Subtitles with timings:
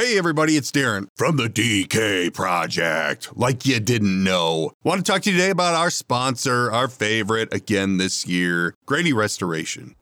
[0.00, 3.36] Hey, everybody, it's Darren from the DK Project.
[3.36, 4.70] Like you didn't know.
[4.84, 9.12] Want to talk to you today about our sponsor, our favorite again this year, Grady
[9.12, 9.96] Restoration.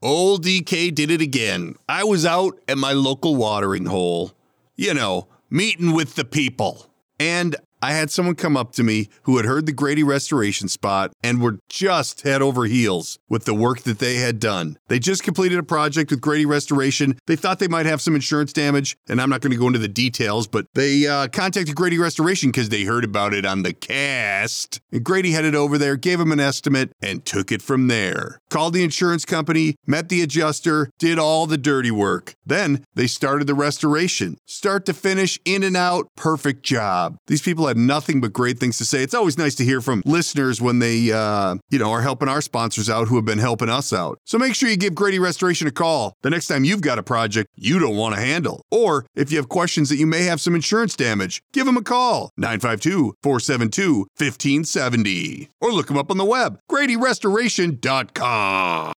[0.00, 1.74] Old DK did it again.
[1.88, 4.30] I was out at my local watering hole,
[4.76, 6.86] you know, meeting with the people.
[7.18, 11.12] And I had someone come up to me who had heard the Grady restoration spot
[11.22, 14.78] and were just head over heels with the work that they had done.
[14.88, 17.18] They just completed a project with Grady Restoration.
[17.26, 19.78] They thought they might have some insurance damage, and I'm not going to go into
[19.78, 23.72] the details, but they uh, contacted Grady Restoration because they heard about it on the
[23.72, 24.80] cast.
[24.92, 28.40] And Grady headed over there, gave them an estimate, and took it from there.
[28.50, 32.34] Called the insurance company, met the adjuster, did all the dirty work.
[32.44, 34.36] Then they started the restoration.
[34.44, 37.16] Start to finish, in and out, perfect job.
[37.26, 39.02] These people had nothing but great things to say.
[39.02, 42.40] It's always nice to hear from listeners when they, uh, you know, are helping our
[42.40, 44.18] sponsors out who have been helping us out.
[44.24, 47.02] So make sure you give Grady Restoration a call the next time you've got a
[47.02, 48.64] project you don't want to handle.
[48.70, 51.82] Or if you have questions that you may have some insurance damage, give them a
[51.82, 55.48] call 952 472 1570.
[55.60, 58.92] Or look them up on the web, gradyrestoration.com.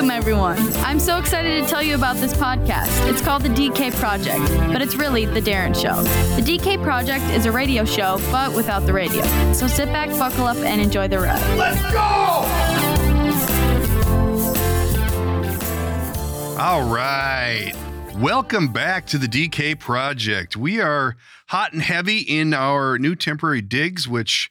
[0.00, 0.56] Welcome, everyone.
[0.76, 3.06] I'm so excited to tell you about this podcast.
[3.06, 6.02] It's called The DK Project, but it's really The Darren Show.
[6.36, 9.22] The DK Project is a radio show, but without the radio.
[9.52, 11.58] So sit back, buckle up, and enjoy the ride.
[11.58, 11.98] Let's go!
[16.58, 17.74] All right.
[18.16, 20.56] Welcome back to the DK Project.
[20.56, 24.50] We are hot and heavy in our new temporary digs, which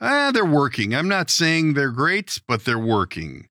[0.00, 0.92] uh, they're working.
[0.92, 3.48] I'm not saying they're great, but they're working.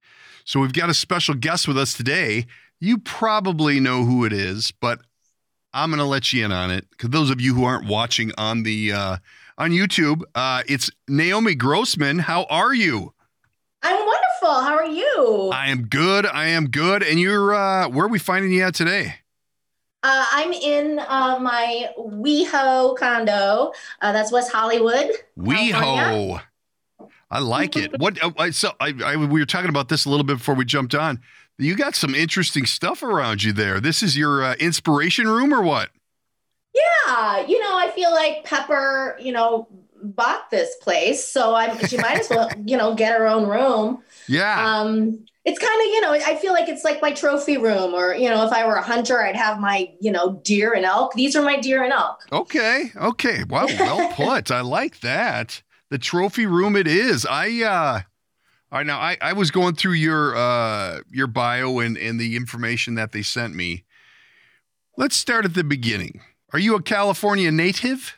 [0.48, 2.45] So we've got a special guest with us today.
[2.80, 5.02] You probably know who it is, but
[5.73, 8.31] I'm going to let you in on it because those of you who aren't watching
[8.38, 9.18] on the uh,
[9.58, 12.20] on YouTube, uh, it's Naomi Grossman.
[12.20, 13.14] How are you?
[13.84, 14.62] I'm wonderful.
[14.62, 15.50] How are you?
[15.53, 16.25] I am good.
[16.25, 17.03] I am good.
[17.03, 19.16] And you're uh, where are we finding you at today?
[20.02, 23.73] Uh, I'm in uh, my WeHo condo.
[24.02, 25.12] Uh, that's West Hollywood.
[25.38, 26.42] WeHo.
[27.30, 28.00] I like it.
[28.00, 28.22] What?
[28.24, 30.66] uh, I so I, I we were talking about this a little bit before we
[30.66, 31.19] jumped on.
[31.57, 33.79] You got some interesting stuff around you there.
[33.79, 35.90] This is your uh, inspiration room or what?
[36.74, 39.68] Yeah, you know, I feel like Pepper, you know,
[40.02, 41.78] bought this place, so I'm.
[41.88, 44.03] She might as well, you know, get her own room.
[44.28, 44.79] Yeah.
[44.79, 48.13] Um, it's kind of, you know, I feel like it's like my trophy room, or
[48.13, 51.13] you know, if I were a hunter, I'd have my, you know, deer and elk.
[51.13, 52.25] These are my deer and elk.
[52.31, 52.91] okay.
[52.96, 53.44] Okay.
[53.50, 54.52] Well, well put.
[54.52, 55.62] I like that.
[55.90, 57.25] The trophy room it is.
[57.25, 58.02] I uh
[58.72, 62.36] all right now I, I was going through your uh your bio and, and the
[62.36, 63.86] information that they sent me.
[64.97, 66.22] Let's start at the beginning.
[66.53, 68.16] Are you a California native?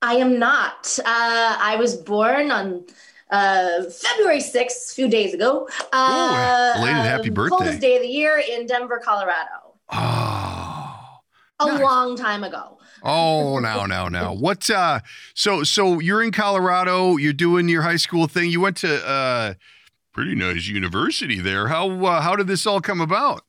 [0.00, 0.98] I am not.
[1.00, 2.84] Uh, I was born on
[3.30, 5.68] uh, February 6th, a few days ago.
[5.92, 7.56] Uh, belated happy um, birthday.
[7.56, 9.74] Coldest day of the year in Denver, Colorado.
[9.90, 11.18] Oh.
[11.60, 11.80] A Nice.
[11.80, 12.78] long time ago.
[13.04, 14.32] Oh, now, now, now.
[14.32, 14.68] What?
[14.70, 15.00] Uh,
[15.34, 17.16] so, so you're in Colorado.
[17.16, 18.50] You're doing your high school thing.
[18.50, 19.54] You went to uh,
[20.12, 21.68] pretty nice university there.
[21.68, 23.42] How uh, how did this all come about?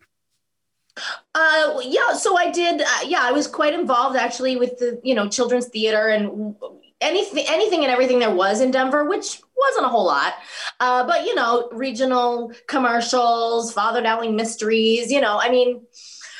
[1.35, 2.81] Uh, yeah, so I did.
[2.81, 6.55] Uh, yeah, I was quite involved actually with the you know children's theater and
[7.01, 10.33] anything, anything and everything there was in Denver, which wasn't a whole lot.
[10.79, 15.11] Uh, but you know, regional commercials, Father Dowling mysteries.
[15.11, 15.81] You know, I mean,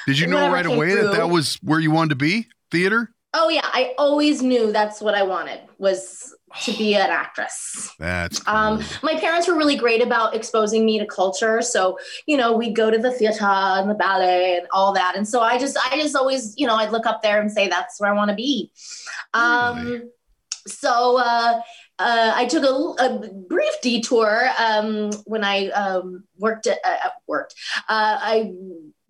[0.08, 2.48] Did you know right away that that was where you wanted to be?
[2.74, 3.14] Theater.
[3.34, 7.92] oh yeah, I always knew that's what I wanted was to be an actress.
[8.00, 8.56] That's cool.
[8.56, 11.62] Um, my parents were really great about exposing me to culture.
[11.62, 11.98] So,
[12.28, 15.16] you know, we'd go to the theater and the ballet and all that.
[15.16, 17.68] And so I just, I just always, you know, I'd look up there and say,
[17.68, 18.72] that's where I want to be.
[19.34, 20.02] Um, Really?
[20.68, 21.62] so, uh,
[22.00, 27.56] uh, I took a, a brief detour um, when I um, worked at, uh, worked.
[27.90, 28.54] Uh, I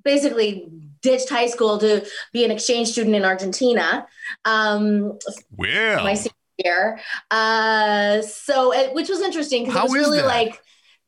[0.03, 0.69] basically
[1.03, 4.07] ditched high school to be an exchange student in Argentina.
[4.45, 5.19] Um,
[5.55, 6.99] well, my senior year.
[7.29, 10.27] Uh, so it, which was interesting because it was really that?
[10.27, 10.59] like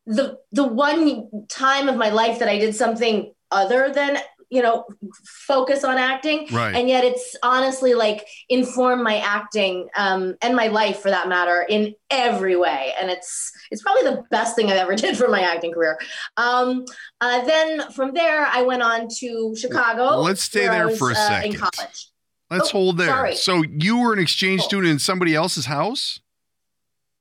[0.06, 4.18] the the one time of my life that I did something other than
[4.50, 4.86] you know
[5.24, 6.76] focus on acting right.
[6.76, 11.66] and yet it's honestly like informed my acting um, and my life for that matter
[11.70, 15.42] in every way and it's it's probably the best thing i've ever did for my
[15.42, 15.98] acting career
[16.38, 16.86] um,
[17.22, 21.14] uh, then from there i went on to chicago Let's stay there was, for a
[21.14, 21.54] uh, second.
[21.54, 22.12] in college
[22.52, 23.08] Let's oh, hold there.
[23.08, 23.36] sorry.
[23.36, 24.70] So you were an exchange Cool.
[24.70, 26.20] student in somebody else's house?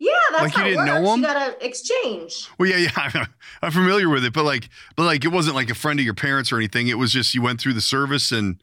[0.04, 1.20] Yeah that's Like you how it didn't know him?
[1.20, 3.26] you gotta exchange Well, yeah, yeah,
[3.62, 6.14] I'm, familiar with it, but like, but like, it wasn't like a friend of your
[6.14, 6.88] parents or anything.
[6.88, 8.62] It was just you went through the service and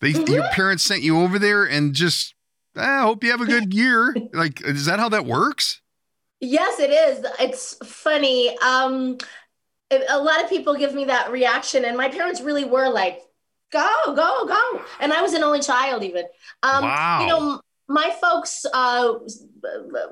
[0.00, 0.28] they, Mhm.
[0.28, 2.34] your parents sent you over there and just,
[2.76, 4.14] I hope you have a good year.
[4.32, 5.80] like, is that how that works?
[6.40, 7.24] Yes, it is.
[7.38, 8.56] It's funny.
[8.58, 9.18] Um,
[9.90, 13.20] a lot of people give me that reaction, and my parents really were like
[13.70, 14.82] go, go, go.
[15.00, 16.24] And I was an only child, even.
[16.62, 17.20] Um, Wow.
[17.22, 17.60] You know,
[17.92, 19.14] my folks uh,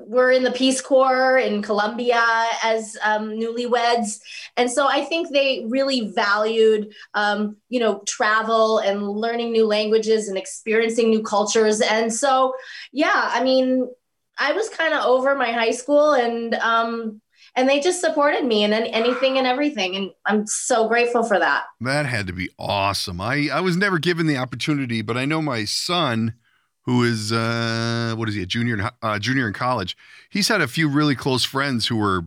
[0.01, 2.23] were in the Peace Corps in Colombia
[2.63, 4.19] as um, newlyweds,
[4.55, 10.27] and so I think they really valued, um, you know, travel and learning new languages
[10.27, 11.81] and experiencing new cultures.
[11.81, 12.53] And so,
[12.91, 13.89] yeah, I mean,
[14.37, 17.19] I was kind of over my high school, and um,
[17.55, 21.63] and they just supported me in anything and everything, and I'm so grateful for that.
[21.81, 23.19] That had to be awesome.
[23.19, 26.35] I, I was never given the opportunity, but I know my son,
[26.83, 29.95] who is uh, what is he, a junior in, uh, junior in college.
[30.29, 32.25] He's had a few really close friends who were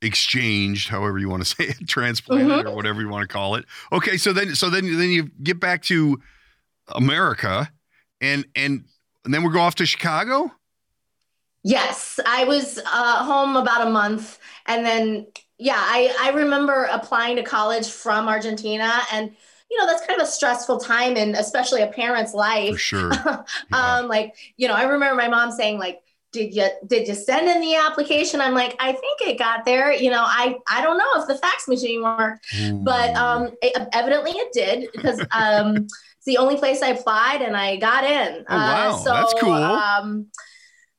[0.00, 3.64] exchanged, however you want to say it, transplanted or whatever you want to call it.
[3.92, 6.20] Okay, so then so then then you get back to
[6.88, 7.70] America,
[8.20, 8.84] and and
[9.24, 10.52] and then we go off to Chicago.
[11.62, 15.26] Yes, I was uh, home about a month, and then
[15.58, 19.34] yeah, I I remember applying to college from Argentina, and
[19.74, 23.12] you know that's kind of a stressful time, and especially a parent's life For sure.
[23.72, 26.00] um, like you know, I remember my mom saying like,
[26.32, 29.92] "Did you did you send in the application?" I'm like, "I think it got there."
[29.92, 32.46] You know, I I don't know if the fax machine worked,
[32.84, 37.56] but um, it, evidently it did because um, it's the only place I applied, and
[37.56, 38.44] I got in.
[38.48, 39.02] Oh, wow.
[39.04, 39.52] That's cool.
[39.52, 40.26] Um,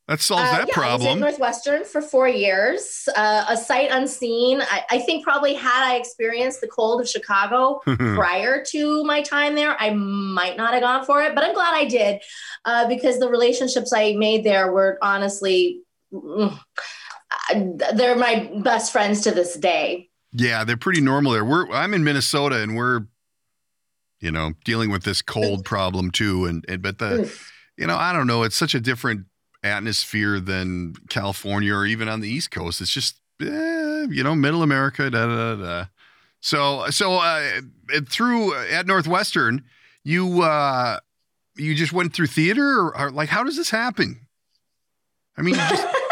[0.07, 1.17] that solves uh, that yeah, I was at.
[1.17, 4.61] Northwestern for four years, uh, a sight unseen.
[4.61, 9.55] I, I think probably had I experienced the cold of Chicago prior to my time
[9.55, 11.33] there, I might not have gone for it.
[11.33, 12.21] But I'm glad I did
[12.65, 15.81] uh, because the relationships I made there were honestly,
[16.13, 16.55] mm,
[17.49, 20.09] uh, they're my best friends to this day.
[20.33, 21.45] Yeah, they're pretty normal there.
[21.45, 23.07] We're I'm in Minnesota and we're
[24.21, 27.31] you know, dealing with this cold problem too and, and but the,
[27.77, 29.25] you know, I don't know, it's such a different
[29.65, 32.81] atmosphere than California or even on the East Coast.
[32.81, 35.85] It's just eh, you know, middle America da da da.
[36.41, 37.61] So so uh
[38.07, 39.63] through at Northwestern,
[40.03, 40.99] you uh
[41.57, 44.27] you just went through theater or, or like how does this happen?
[45.37, 45.85] I mean, just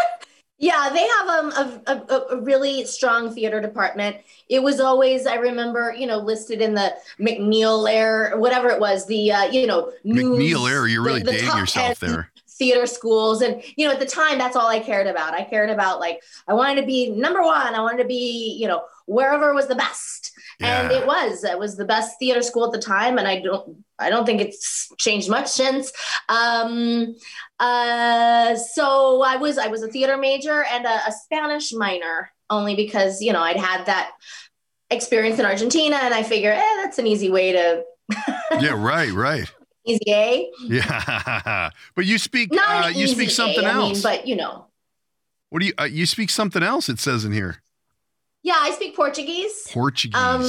[0.63, 4.15] Yeah, they have um, a, a, a really strong theater department.
[4.47, 9.05] It was always, I remember, you know, listed in the McNeil Air, whatever it was,
[9.05, 12.31] the, uh, you know, news, McNeil Air, you're really the dating yourself 10 there.
[12.57, 13.41] Theater schools.
[13.41, 15.33] And, you know, at the time, that's all I cared about.
[15.33, 17.73] I cared about, like, I wanted to be number one.
[17.73, 20.31] I wanted to be, you know, wherever was the best.
[20.61, 23.17] And it was, it was the best theater school at the time.
[23.17, 25.91] And I don't, I don't think it's changed much since.
[26.29, 27.15] Um,
[27.59, 32.75] uh, so I was I was a theater major and a, a Spanish minor, only
[32.75, 34.11] because you know I'd had that
[34.89, 37.83] experience in Argentina, and I figure, eh, that's an easy way to
[38.59, 39.51] Yeah, right, right.
[39.85, 40.51] Easy A.
[40.63, 44.03] Yeah, but you speak Not uh, you speak something A, I mean, else.
[44.03, 44.65] but you know,
[45.49, 46.89] what do you uh, you speak something else?
[46.89, 47.63] It says in here
[48.43, 49.65] yeah, I speak Portuguese.
[49.69, 50.21] Portuguese.
[50.21, 50.45] Um,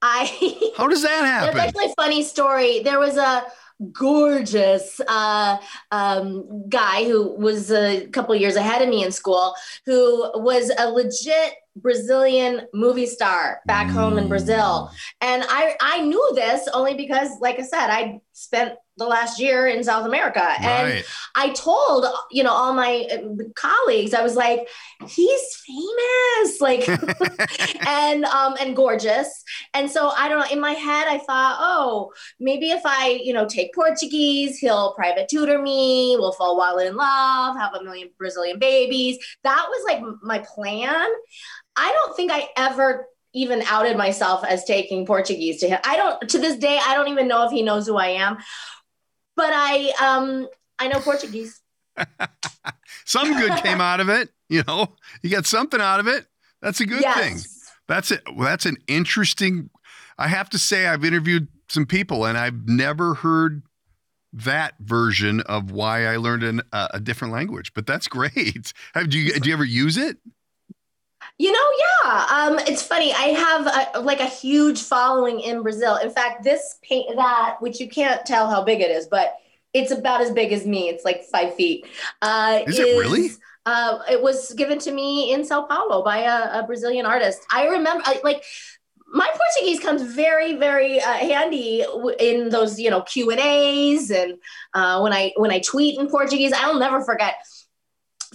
[0.00, 1.58] I How does that There's happen?
[1.58, 2.80] actually a funny story.
[2.84, 3.44] There was a
[3.92, 5.58] gorgeous uh,
[5.90, 10.88] um, guy who was a couple years ahead of me in school who was a
[10.90, 14.28] legit Brazilian movie star back home in mm.
[14.28, 14.90] Brazil.
[15.20, 19.66] And I, I knew this only because, like I said, I spent the last year
[19.66, 20.44] in South America.
[20.60, 21.04] And
[21.34, 24.68] I told, you know, all my uh, colleagues, I was like,
[25.06, 26.88] he's famous, like,
[27.86, 29.44] and um, and gorgeous.
[29.72, 30.46] And so I don't know.
[30.52, 35.28] In my head, I thought, oh, maybe if I, you know, take Portuguese, he'll private
[35.28, 36.16] tutor me.
[36.18, 39.18] We'll fall while in love, have a million Brazilian babies.
[39.44, 41.06] That was like my plan.
[41.76, 45.78] I don't think I ever even outed myself as taking Portuguese to him.
[45.84, 46.78] I don't to this day.
[46.84, 48.38] I don't even know if he knows who I am.
[49.38, 50.48] But I um
[50.80, 51.62] I know Portuguese.
[53.04, 54.30] Some good came out of it.
[54.48, 56.26] You know, you got something out of it.
[56.60, 57.38] That's a good thing.
[57.86, 58.22] That's it.
[58.34, 59.70] Well, that's an interesting.
[60.18, 63.62] I have to say, I've interviewed some people, and I've never heard
[64.32, 67.72] that version of why I learned an, uh, a different language.
[67.74, 68.72] But that's great.
[68.94, 70.16] Have do you do you ever use it?
[71.38, 71.68] You know,
[72.04, 72.26] yeah.
[72.30, 73.12] Um, it's funny.
[73.12, 75.96] I have a, like a huge following in Brazil.
[75.96, 79.34] In fact, this paint that, which you can't tell how big it is, but
[79.72, 80.88] it's about as big as me.
[80.88, 81.86] It's like five feet.
[82.22, 83.30] Uh, Is it really?
[83.66, 87.40] Uh, it was given to me in Sao Paulo by a, a Brazilian artist.
[87.52, 88.42] I remember, I- like,
[89.10, 94.10] my Portuguese comes very, very uh, handy w- in those, you know, Q and A's,
[94.10, 94.34] and
[94.74, 97.36] uh, when I when I tweet in Portuguese, I'll never forget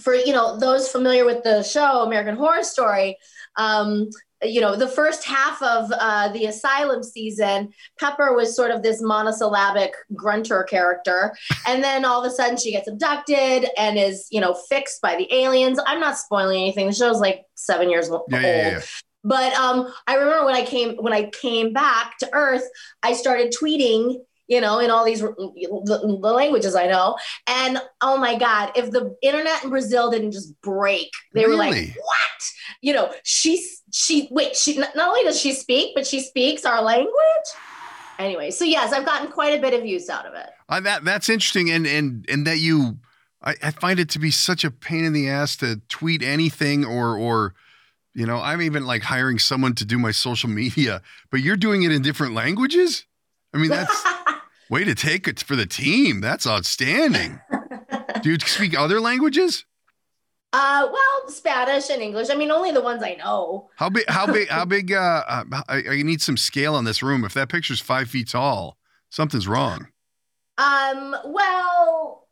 [0.00, 3.16] for you know those familiar with the show American Horror Story,
[3.56, 4.08] um,
[4.42, 9.00] you know the first half of uh, the Asylum season, Pepper was sort of this
[9.00, 11.34] monosyllabic grunter character,
[11.66, 15.16] and then all of a sudden she gets abducted and is you know fixed by
[15.16, 15.78] the aliens.
[15.86, 16.86] I'm not spoiling anything.
[16.86, 18.24] The show's like seven years old.
[18.30, 18.80] Yeah, yeah, yeah.
[19.22, 22.64] But um, I remember when I came when I came back to Earth,
[23.02, 27.16] I started tweeting you know, in all these the, languages I know.
[27.46, 31.56] And oh my God, if the internet in Brazil didn't just break, they really?
[31.56, 32.50] were like, what?
[32.80, 36.82] You know, she's she wait, she not only does she speak, but she speaks our
[36.82, 37.14] language.
[38.18, 40.50] Anyway, so yes, I've gotten quite a bit of use out of it.
[40.68, 42.98] Uh, that that's interesting, and and and that you,
[43.42, 46.84] I, I find it to be such a pain in the ass to tweet anything
[46.84, 47.54] or or
[48.14, 51.82] you know, I'm even like hiring someone to do my social media, but you're doing
[51.82, 53.04] it in different languages.
[53.52, 54.04] I mean, that's
[54.70, 56.20] way to take it for the team.
[56.20, 57.40] That's outstanding.
[58.22, 59.64] do you speak other languages?
[60.52, 62.30] Uh, well, Spanish and English.
[62.30, 63.70] I mean, only the ones I know.
[63.76, 64.04] How big?
[64.08, 64.48] How big?
[64.48, 64.92] How big?
[64.92, 67.24] Uh, uh, I, I need some scale on this room.
[67.24, 68.78] If that picture's five feet tall,
[69.10, 69.88] something's wrong.
[70.56, 71.16] Um.
[71.24, 72.28] Well,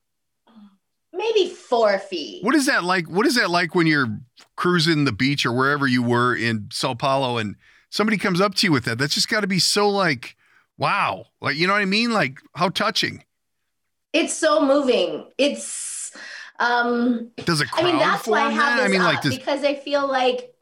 [1.13, 2.45] maybe four feet.
[2.45, 3.11] What is that like?
[3.11, 4.21] What is that like when you're
[4.57, 7.57] cruising the beach or wherever you were in Sao Paulo and
[7.91, 8.99] somebody comes up to you with that?
[8.99, 10.37] That's just got to be so like,
[10.83, 11.27] wow.
[11.41, 12.13] Like, you know what I mean?
[12.13, 13.25] Like, how touching.
[14.13, 15.27] It's so moving.
[15.39, 16.13] It's
[16.59, 17.69] um, Does it?
[17.73, 20.55] I mean, that's why I have this I mean, like this- because I feel like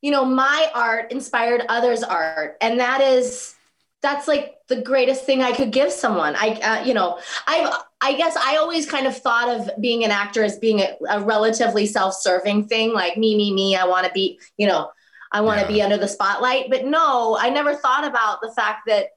[0.00, 3.54] you know my art inspired others' art, and that is
[4.02, 6.36] that's like the greatest thing I could give someone.
[6.36, 10.10] I, uh, you know, I, I guess I always kind of thought of being an
[10.10, 13.74] actor as being a, a relatively self-serving thing, like me, me, me.
[13.74, 14.90] I want to be, you know,
[15.32, 15.72] I want to yeah.
[15.72, 16.70] be under the spotlight.
[16.70, 19.08] But no, I never thought about the fact that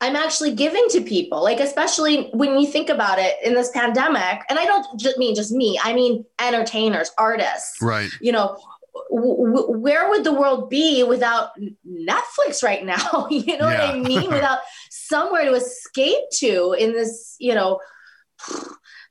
[0.00, 4.42] I'm actually giving to people, like, especially when you think about it in this pandemic.
[4.50, 7.80] And I don't just mean just me, I mean entertainers, artists.
[7.80, 8.10] Right.
[8.20, 8.58] You know,
[9.10, 11.50] w- where would the world be without
[11.86, 13.26] Netflix right now?
[13.30, 13.86] you know yeah.
[13.86, 14.30] what I mean?
[14.30, 14.58] without
[14.90, 17.80] somewhere to escape to in this, you know,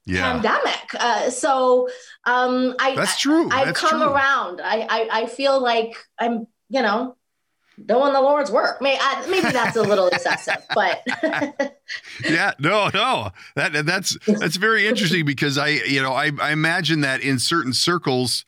[0.06, 0.34] yeah.
[0.34, 0.94] pandemic.
[0.94, 1.90] Uh, so
[2.26, 3.50] um, I, that's true.
[3.52, 4.10] I, have come true.
[4.10, 4.62] around.
[4.62, 7.16] I, I, I feel like I'm, you know,
[7.84, 8.82] doing the Lord's work.
[8.82, 11.02] Maybe, maybe that's a little excessive, but
[12.24, 17.02] yeah, no, no, that that's that's very interesting because I, you know, I, I imagine
[17.02, 18.46] that in certain circles,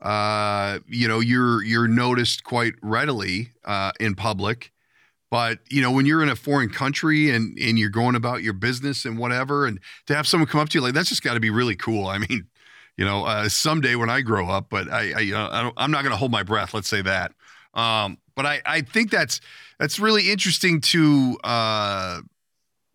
[0.00, 4.72] uh, you know, you're you're noticed quite readily uh, in public.
[5.30, 8.54] But you know, when you're in a foreign country and and you're going about your
[8.54, 11.34] business and whatever, and to have someone come up to you like that's just got
[11.34, 12.06] to be really cool.
[12.06, 12.46] I mean,
[12.96, 16.12] you know, uh, someday when I grow up, but I, I, I am not going
[16.12, 16.72] to hold my breath.
[16.72, 17.32] Let's say that.
[17.74, 19.40] Um, but I, I think that's
[19.80, 22.20] that's really interesting to uh,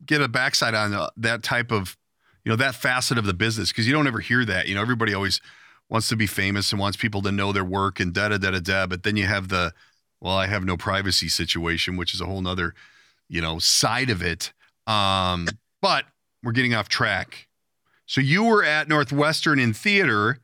[0.05, 1.97] get a backside on uh, that type of
[2.45, 4.69] you know that facet of the business because you don't ever hear that.
[4.69, 5.41] You know, everybody always
[5.89, 8.51] wants to be famous and wants people to know their work and da da da
[8.51, 8.87] da da.
[8.87, 9.73] But then you have the
[10.21, 12.73] well, I have no privacy situation, which is a whole nother
[13.27, 14.53] you know side of it.
[14.87, 15.49] Um,
[15.81, 16.05] but
[16.41, 17.49] we're getting off track.
[18.05, 20.39] So you were at Northwestern in theater.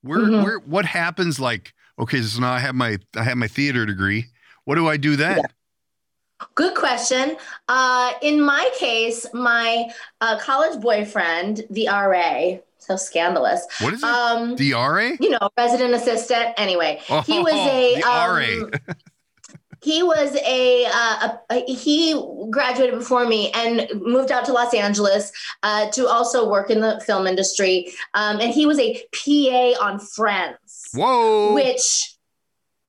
[0.00, 0.42] Where mm-hmm.
[0.42, 1.74] where what happens like?
[1.98, 4.28] Okay, so now I have my I have my theater degree.
[4.68, 5.38] What do I do then?
[5.38, 6.46] Yeah.
[6.54, 7.38] Good question.
[7.68, 9.88] Uh, in my case, my
[10.20, 13.66] uh, college boyfriend, the RA, so scandalous.
[13.80, 14.06] What is it?
[14.06, 15.12] Um, the RA?
[15.20, 16.52] You know, resident assistant.
[16.58, 18.94] Anyway, oh, he was a the um, RA.
[19.82, 20.90] he was a, uh,
[21.28, 25.32] a, a, he graduated before me and moved out to Los Angeles
[25.62, 27.90] uh, to also work in the film industry.
[28.12, 30.90] Um, and he was a PA on Friends.
[30.92, 31.54] Whoa!
[31.54, 32.17] Which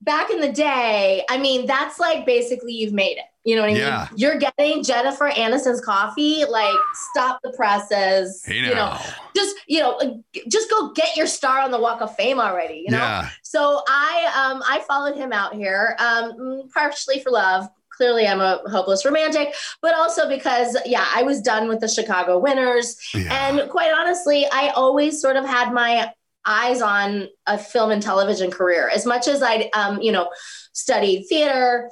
[0.01, 3.25] back in the day, I mean, that's like basically you've made it.
[3.45, 4.07] You know what I yeah.
[4.11, 4.19] mean?
[4.19, 6.43] You're getting Jennifer Aniston's coffee.
[6.45, 6.75] Like,
[7.11, 8.43] stop the presses.
[8.45, 8.97] Hey you know,
[9.35, 12.83] just you know, just go get your star on the Walk of Fame already.
[12.85, 12.97] You know.
[12.97, 13.29] Yeah.
[13.41, 17.67] So I um I followed him out here, um, partially for love.
[17.95, 22.39] Clearly, I'm a hopeless romantic, but also because, yeah, I was done with the Chicago
[22.39, 22.97] Winners.
[23.13, 23.49] Yeah.
[23.49, 26.13] And quite honestly, I always sort of had my
[26.49, 28.89] eyes on a film and television career.
[28.89, 30.29] As much as I, um, you know,
[30.73, 31.89] studied theater,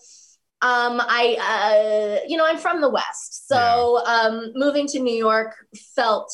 [0.62, 4.12] um, I, uh, you know, I'm from the West, so yeah.
[4.12, 5.54] um, moving to New York
[5.96, 6.34] felt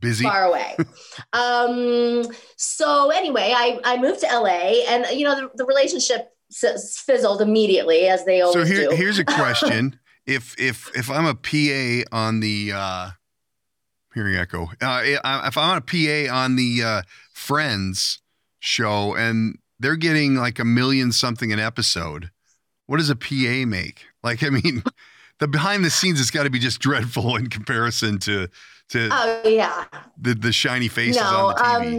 [0.00, 0.76] busy far away.
[1.32, 7.42] um, so anyway, I I moved to LA, and you know, the, the relationship fizzled
[7.42, 8.96] immediately as they always so here, do.
[8.96, 13.10] here's a question: if if if I'm a PA on the uh,
[14.16, 14.70] Hearing echo.
[14.80, 17.02] Uh, if I'm on a PA on the uh,
[17.34, 18.22] Friends
[18.60, 22.30] show and they're getting like a million something an episode,
[22.86, 24.06] what does a PA make?
[24.22, 24.82] Like, I mean,
[25.38, 28.48] the behind the scenes has got to be just dreadful in comparison to
[28.88, 29.84] to oh yeah
[30.16, 31.98] the the shiny faces no, on the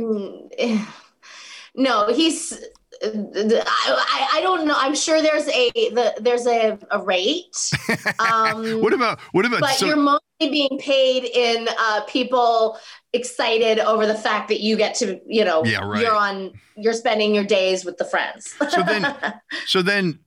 [0.63, 0.79] TV.
[0.79, 0.87] Um,
[1.75, 2.59] no, he's
[3.03, 4.75] I, I don't know.
[4.77, 7.55] I'm sure there's a the, there's a, a rate.
[8.19, 9.61] Um, what about what about?
[9.61, 12.77] But so- you're mostly being paid in uh, people
[13.13, 16.01] excited over the fact that you get to you know yeah, right.
[16.01, 18.55] you're on you're spending your days with the friends.
[18.69, 19.15] so then,
[19.65, 20.19] so then,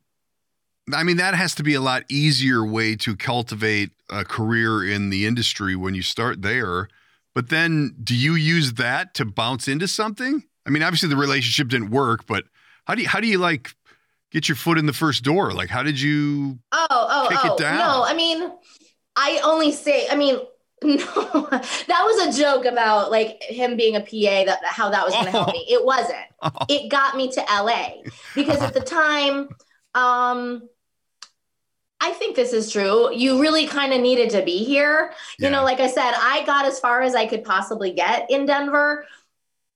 [0.92, 5.10] I mean that has to be a lot easier way to cultivate a career in
[5.10, 6.88] the industry when you start there.
[7.34, 10.44] But then, do you use that to bounce into something?
[10.66, 12.44] I mean, obviously the relationship didn't work, but
[12.90, 13.72] how do you how do you like
[14.32, 15.52] get your foot in the first door?
[15.52, 16.58] Like, how did you?
[16.72, 17.54] Oh, oh, kick oh.
[17.54, 17.78] It down?
[17.78, 18.50] No, I mean,
[19.14, 20.36] I only say, I mean,
[20.82, 20.96] no,
[21.50, 25.26] that was a joke about like him being a PA that how that was going
[25.26, 25.64] to help me.
[25.68, 26.16] It wasn't.
[26.42, 26.50] Oh.
[26.70, 27.96] It got me to LA
[28.34, 29.50] because at the time,
[29.94, 30.66] um,
[32.00, 33.14] I think this is true.
[33.14, 35.12] You really kind of needed to be here.
[35.38, 35.50] You yeah.
[35.50, 39.04] know, like I said, I got as far as I could possibly get in Denver,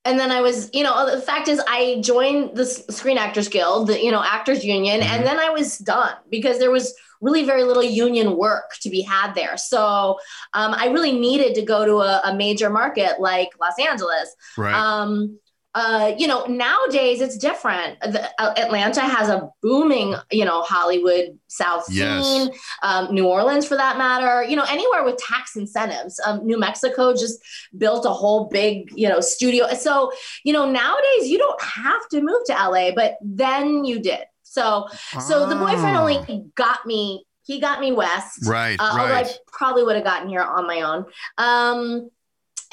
[0.04, 3.88] and then I was, you know, the fact is, I joined the Screen Actors Guild,
[3.88, 5.12] the you know Actors Union, mm-hmm.
[5.12, 9.00] and then I was done because there was really very little union work to be
[9.00, 9.56] had there.
[9.56, 10.18] So
[10.52, 14.34] um, I really needed to go to a, a major market like Los Angeles.
[14.58, 14.75] Right.
[14.75, 15.38] Um,
[15.75, 18.00] uh, you know, nowadays it's different.
[18.00, 22.25] The, uh, Atlanta has a booming, you know, Hollywood South yes.
[22.25, 22.50] scene,
[22.83, 26.21] um, New Orleans for that matter, you know, anywhere with tax incentives.
[26.25, 27.40] Um, New Mexico just
[27.76, 29.73] built a whole big, you know, studio.
[29.75, 30.12] So,
[30.45, 34.21] you know, nowadays you don't have to move to LA, but then you did.
[34.45, 34.87] So,
[35.21, 36.49] so the boyfriend only ah.
[36.54, 38.47] got me, he got me west.
[38.47, 38.78] Right.
[38.78, 39.00] Uh, right.
[39.00, 41.07] Although I probably would have gotten here on my own.
[41.37, 42.11] Um,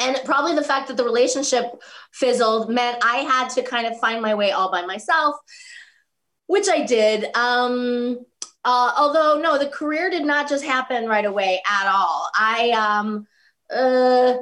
[0.02, 1.66] and probably the fact that the relationship
[2.12, 5.36] fizzled meant I had to kind of find my way all by myself,
[6.48, 7.26] which I did.
[7.36, 8.20] Um,
[8.64, 12.30] uh, although no, the career did not just happen right away at all.
[12.36, 13.28] I um,
[13.74, 14.34] uh,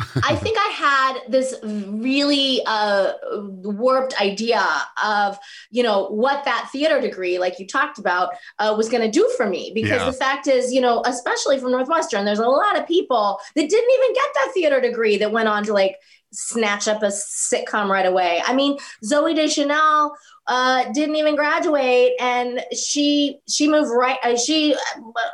[0.00, 3.14] I think I had this really uh,
[3.62, 4.64] warped idea
[5.04, 5.38] of,
[5.70, 9.28] you know, what that theater degree, like you talked about, uh, was going to do
[9.36, 9.72] for me.
[9.74, 10.04] Because yeah.
[10.04, 13.90] the fact is, you know, especially from Northwestern, there's a lot of people that didn't
[13.90, 15.96] even get that theater degree that went on to like
[16.32, 18.42] snatch up a sitcom right away.
[18.44, 20.14] I mean, Zooey Deschanel
[20.46, 24.18] uh, didn't even graduate, and she she moved right.
[24.22, 24.74] Uh, she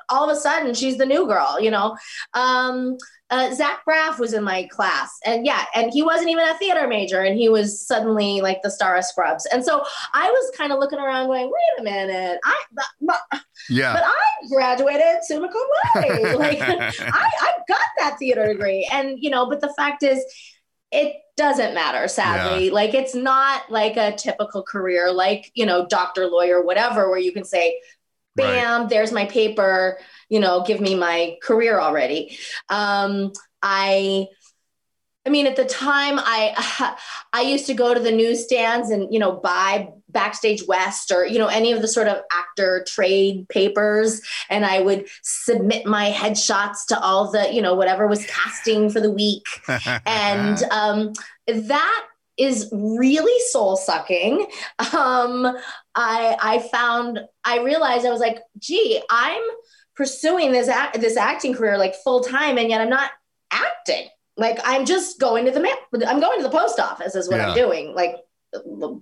[0.09, 1.97] all of a sudden she's the new girl, you know.
[2.35, 2.97] Um,
[3.31, 6.87] uh, Zach Braff was in my class, and yeah, and he wasn't even a theater
[6.87, 9.47] major, and he was suddenly like the star of Scrubs.
[9.47, 13.41] And so I was kind of looking around, going, "Wait a minute, I, but, but,
[13.71, 16.39] yeah, but I graduated summa cum laude.
[16.39, 20.23] like I, I got that theater degree, and you know, but the fact is,
[20.95, 22.73] it doesn't matter sadly yeah.
[22.73, 27.33] like it's not like a typical career like you know doctor lawyer whatever where you
[27.33, 27.81] can say
[28.37, 28.91] bam right.
[28.91, 34.27] there's my paper you know give me my career already um i
[35.27, 36.97] I mean, at the time, I
[37.33, 41.39] I used to go to the newsstands and you know buy Backstage West or you
[41.39, 46.87] know any of the sort of actor trade papers, and I would submit my headshots
[46.89, 49.45] to all the you know whatever was casting for the week,
[50.07, 51.13] and um,
[51.47, 54.47] that is really soul sucking.
[54.93, 55.57] Um,
[55.95, 59.43] I I found I realized I was like, gee, I'm
[59.97, 63.11] pursuing this act, this acting career like full time, and yet I'm not
[63.51, 64.09] acting.
[64.37, 65.77] Like I'm just going to the mail.
[66.07, 67.49] I'm going to the post office is what yeah.
[67.49, 67.95] I'm doing.
[67.95, 68.17] Like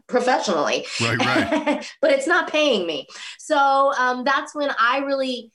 [0.07, 1.93] professionally, right, right.
[2.01, 3.07] but it's not paying me.
[3.39, 5.53] So um, that's when I really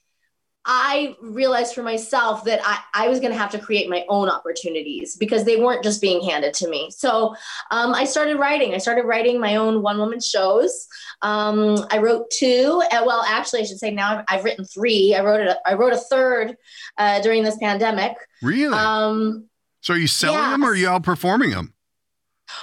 [0.69, 4.27] I realized for myself that I, I was going to have to create my own
[4.29, 6.91] opportunities because they weren't just being handed to me.
[6.91, 7.36] So
[7.71, 8.73] um, I started writing.
[8.73, 10.88] I started writing my own one woman shows.
[11.21, 12.83] Um, I wrote two.
[12.91, 15.15] Uh, well, actually, I should say now I've, I've written three.
[15.15, 16.57] I wrote a, I wrote a third
[16.97, 18.17] uh, during this pandemic.
[18.41, 18.77] Really?
[18.77, 19.47] Um,
[19.79, 20.51] so are you selling yeah.
[20.51, 21.73] them or are you out performing them?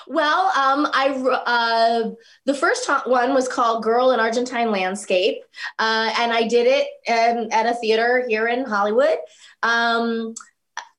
[0.07, 1.11] Well, um, I
[1.47, 2.11] uh,
[2.44, 5.42] the first one was called "Girl in Argentine Landscape,"
[5.79, 6.88] uh, and I did it
[7.53, 9.18] at a theater here in Hollywood.
[9.62, 10.35] Um,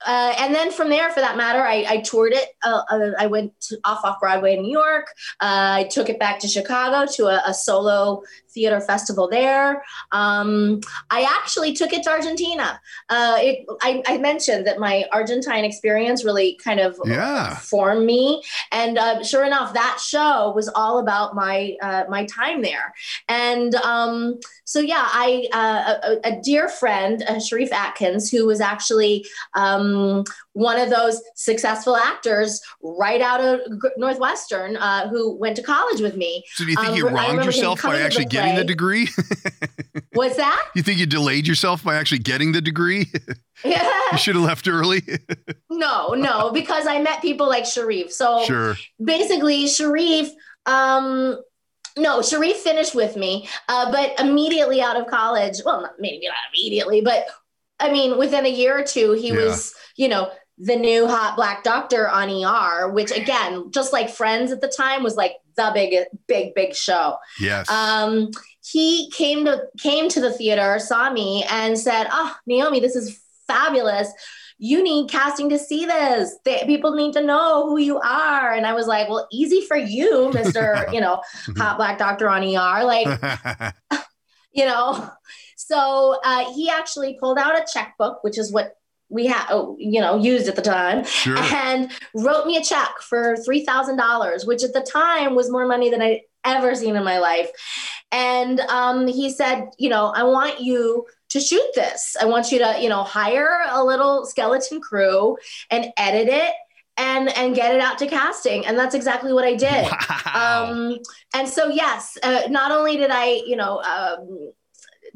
[0.05, 2.49] uh, and then from there, for that matter, I, I toured it.
[2.63, 5.07] Uh, uh, I went to, off off Broadway in New York.
[5.41, 8.21] Uh, I took it back to Chicago to a, a solo
[8.55, 9.83] theater festival there.
[10.11, 12.81] Um, I actually took it to Argentina.
[13.09, 17.55] Uh, it, I, I, mentioned that my Argentine experience really kind of yeah.
[17.57, 18.41] formed me,
[18.71, 21.75] and uh, sure enough, that show was all about my
[22.09, 22.93] my time there.
[23.29, 30.23] And um, so, yeah, I a, a, dear friend, Sharif Atkins, who was actually um,
[30.55, 33.59] one of those successful actors right out of
[33.97, 36.45] Northwestern uh, who went to college with me.
[36.53, 39.09] So do you think um, you wronged yourself by actually the getting the degree?
[40.13, 40.69] What's that?
[40.73, 43.11] You think you delayed yourself by actually getting the degree?
[43.65, 43.85] Yeah.
[44.13, 45.01] you should have left early.
[45.69, 48.13] no, no, because I met people like Sharif.
[48.13, 48.75] So sure.
[49.03, 50.29] basically, Sharif
[50.65, 51.37] Um,
[51.97, 56.35] no, Sharif finished with me, uh, but immediately out of college, well, not, maybe not
[56.53, 57.25] immediately, but
[57.77, 59.35] I mean, within a year or two, he Yeah.
[59.45, 64.51] was, you know, the new hot black doctor on ER, which again, just like Friends
[64.51, 65.93] at the time, was like the big,
[66.27, 67.17] big, big show.
[67.39, 67.69] Yes.
[67.69, 68.31] Um,
[68.63, 73.21] he came to came to the theater, saw me, and said, "Oh, Naomi, this is
[73.47, 74.09] fabulous.
[74.57, 76.33] You need casting to see this.
[76.45, 79.77] They, people need to know who you are." And I was like, "Well, easy for
[79.77, 81.21] you, Mister, you know,
[81.57, 82.83] hot black doctor on ER.
[82.83, 83.73] Like,
[84.53, 85.09] you know."
[85.57, 88.75] So uh, he actually pulled out a checkbook, which is what
[89.09, 91.37] we had, oh, you know, used at the time sure.
[91.37, 96.01] and wrote me a check for $3,000, which at the time was more money than
[96.01, 97.49] I'd ever seen in my life.
[98.11, 102.15] And um, he said, you know, I want you to shoot this.
[102.19, 105.37] I want you to, you know, hire a little skeleton crew
[105.69, 106.53] and edit it
[106.97, 108.65] and and get it out to casting.
[108.65, 109.87] And that's exactly what I did.
[110.25, 110.69] Wow.
[110.69, 110.97] Um,
[111.33, 114.51] and so, yes, uh, not only did I, you know, um,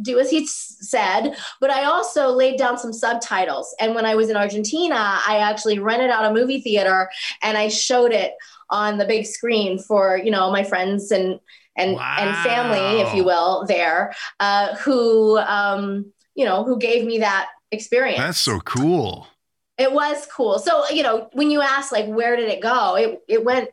[0.02, 3.76] do as he said, but I also laid down some subtitles.
[3.80, 7.10] And when I was in Argentina, I actually rented out a movie theater
[7.42, 8.34] and I showed it
[8.70, 11.40] on the big screen for, you know, my friends and
[11.76, 17.20] and and family, if you will, there, uh, who um, you know, who gave me
[17.20, 18.20] that experience.
[18.20, 19.28] That's so cool.
[19.78, 20.60] It was cool.
[20.60, 22.96] So, you know, when you ask like where did it go?
[22.96, 23.70] It it went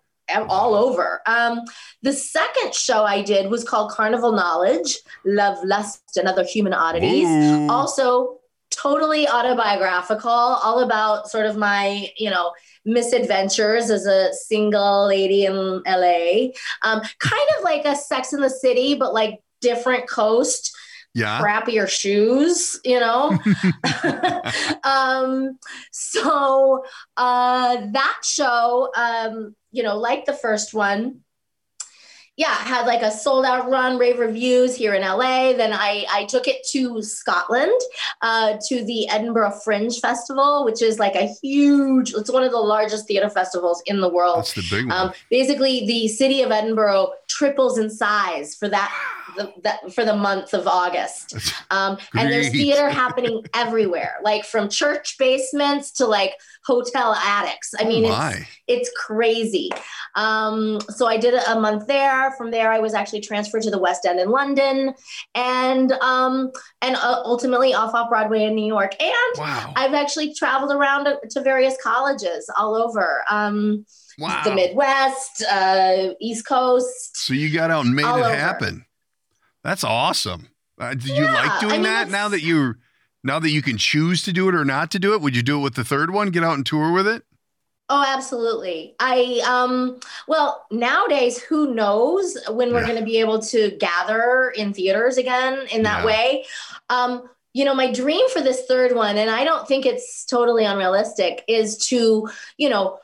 [0.48, 1.20] all over.
[1.26, 1.60] Um,
[2.02, 7.70] the second show I did was called Carnival Knowledge, Love, Lust, and Other Human Oddities.
[7.70, 8.38] Also,
[8.70, 12.52] totally autobiographical, all about sort of my, you know,
[12.84, 16.48] misadventures as a single lady in LA.
[16.82, 20.76] Um, kind of like a Sex in the City, but like different coast
[21.16, 21.40] yeah.
[21.40, 23.36] crappier shoes, you know.
[24.84, 25.58] um,
[25.90, 26.84] so
[27.16, 31.20] uh, that show, um, you know, like the first one,
[32.36, 35.52] yeah, had like a sold out run, rave reviews here in LA.
[35.52, 37.78] Then I, I took it to Scotland,
[38.20, 42.58] uh, to the Edinburgh Fringe Festival, which is like a huge, it's one of the
[42.58, 44.38] largest theater festivals in the world.
[44.38, 45.08] That's the big one.
[45.08, 48.92] Um, basically, the city of Edinburgh triples in size for that,
[49.37, 51.37] the, that for the month of August.
[51.70, 57.72] Um, and there's theater happening everywhere, like from church basements to like hotel attics.
[57.79, 59.70] I mean, oh it's it's crazy.
[60.14, 62.33] Um, so I did a month there.
[62.33, 64.94] From there, I was actually transferred to the West End in London,
[65.35, 66.51] and um,
[66.83, 68.94] and uh, ultimately off off Broadway in New York.
[69.01, 69.72] And Wow.
[69.77, 73.85] I've actually traveled around to, to various colleges all over um,
[74.18, 74.42] wow.
[74.44, 77.16] the Midwest, uh, East Coast.
[77.16, 78.35] So you got out and made it over.
[78.35, 78.85] happen.
[79.66, 80.48] That's awesome.
[80.81, 82.76] Uh, do you like doing I mean, that now that you
[83.24, 85.20] now that you can choose to do it or not to do it?
[85.20, 86.31] Would you do it with the third one?
[86.31, 87.24] Get out and tour with it?
[87.88, 88.94] Oh, absolutely.
[88.98, 92.87] I um well, nowadays who knows when we're Yeah.
[92.87, 96.07] going to be able to gather in theaters again in that Yeah.
[96.07, 96.44] way.
[96.88, 100.64] Um you know, my dream for this third one and I don't think it's totally
[100.64, 102.98] unrealistic is to, you know,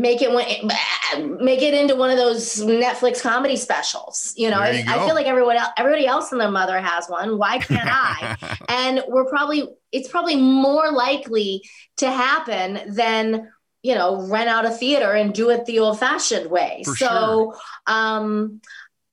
[0.00, 4.34] make it one- make it into one of those Netflix comedy specials.
[4.36, 7.08] You know, There I, I feel like everyone else, everybody else and their mother has
[7.08, 7.38] one.
[7.38, 8.36] Why can't I?
[8.68, 11.62] and we're probably it's probably more likely
[11.98, 13.50] to happen than
[13.82, 17.54] you know rent out a theater and do it the old fashioned way For so
[17.86, 18.60] um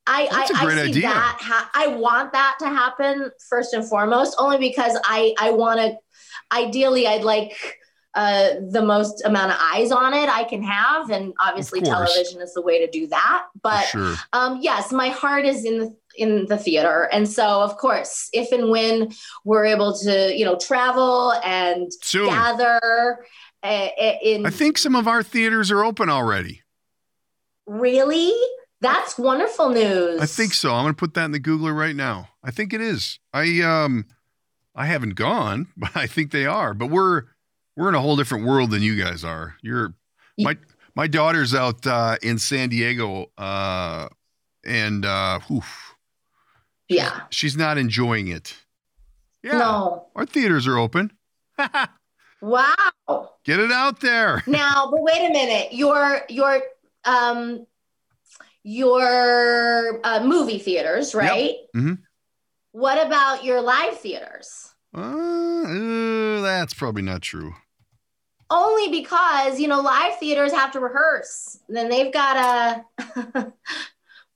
[0.08, 1.02] I, That's I, I see idea.
[1.04, 5.80] that ha- I want that to happen first and foremost, only because I I want
[5.80, 5.96] to.
[6.56, 7.58] Ideally, I'd like
[8.16, 12.54] uh, the most amount of eyes on it I can have, and obviously, television is
[12.54, 13.48] the way to do that.
[13.62, 14.16] But sure.
[14.32, 18.54] um, yes, my heart is in the in the theater, and so of course, if
[18.54, 19.12] and when
[19.44, 22.28] we're able to, you know, travel and Soon.
[22.28, 23.26] gather
[23.64, 23.88] uh,
[24.24, 26.62] in I think some of our theaters are open already.
[27.68, 28.34] really,
[28.80, 30.22] that's wonderful news.
[30.22, 30.74] I think so.
[30.74, 32.30] I'm going to put that in the Googler right now.
[32.44, 33.20] I think it is.
[33.34, 34.06] I um
[34.74, 36.74] I haven't gone, but I think they are.
[36.74, 37.24] But we're
[37.76, 39.56] we're in a whole different world than you guys are.
[39.62, 39.94] You're
[40.38, 40.58] my
[40.96, 44.08] my daughter's out uh, in San Diego uh,
[44.66, 45.96] and uh oof,
[46.90, 47.22] Yeah.
[47.30, 48.56] she's not enjoying it.
[49.44, 49.58] Yeah.
[49.60, 50.08] No.
[50.16, 51.12] Our theaters are open.
[52.42, 53.32] Wow.
[53.44, 54.44] Get it out there.
[54.48, 55.74] Now, but wait a minute.
[55.74, 56.62] Your your
[57.06, 57.66] um
[58.64, 61.56] your uh, movie theaters, right?
[61.76, 62.00] Mhm.
[62.72, 64.74] What about your live theaters?
[64.96, 67.54] Uh, uh, that's probably not true.
[68.50, 71.60] Only because you know live theaters have to rehearse.
[71.68, 72.86] Then they've got
[73.34, 73.54] to.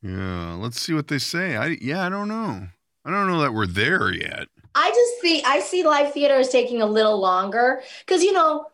[0.02, 1.58] Yeah, let's see what they say.
[1.58, 2.68] I yeah, I don't know.
[3.06, 4.48] I don't know that we're there yet.
[4.76, 8.66] I just see I see live theater theaters taking a little longer because you know.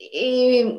[0.00, 0.70] eh,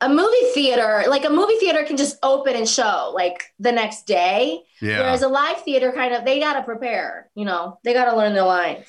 [0.00, 4.06] a movie theater, like a movie theater can just open and show like the next
[4.06, 4.62] day.
[4.80, 4.98] Yeah.
[5.00, 8.44] Whereas a live theater kind of they gotta prepare, you know, they gotta learn their
[8.44, 8.86] lines.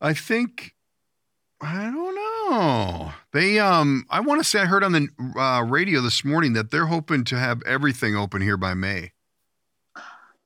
[0.00, 0.74] I think
[1.62, 3.12] I don't know.
[3.32, 6.70] They um I want to say I heard on the uh, radio this morning that
[6.70, 9.12] they're hoping to have everything open here by May.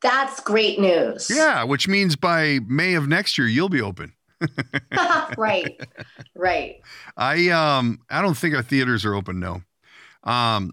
[0.02, 1.30] That's great news.
[1.34, 4.12] Yeah, which means by May of next year you'll be open.
[5.38, 5.80] right.
[6.34, 6.82] Right.
[7.16, 9.62] I um I don't think our theaters are open no.
[10.24, 10.72] Um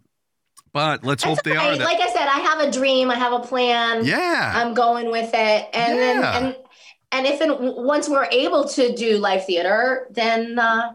[0.74, 1.78] but let's hope That's they are.
[1.78, 4.06] That, Like I said, I have a dream, I have a plan.
[4.06, 4.54] yeah.
[4.56, 5.70] I'm going with it.
[5.74, 6.56] And then and
[7.12, 10.94] and if and once we're able to do live theater, then uh,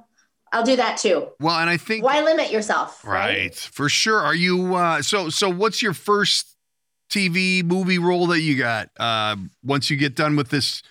[0.53, 1.29] I'll do that too.
[1.41, 3.05] well, and I think Why limit yourself?
[3.05, 4.21] right for sure.
[4.21, 6.57] Are you uh so so what's your first
[7.11, 10.83] TV movie role that you got uh once you get done with this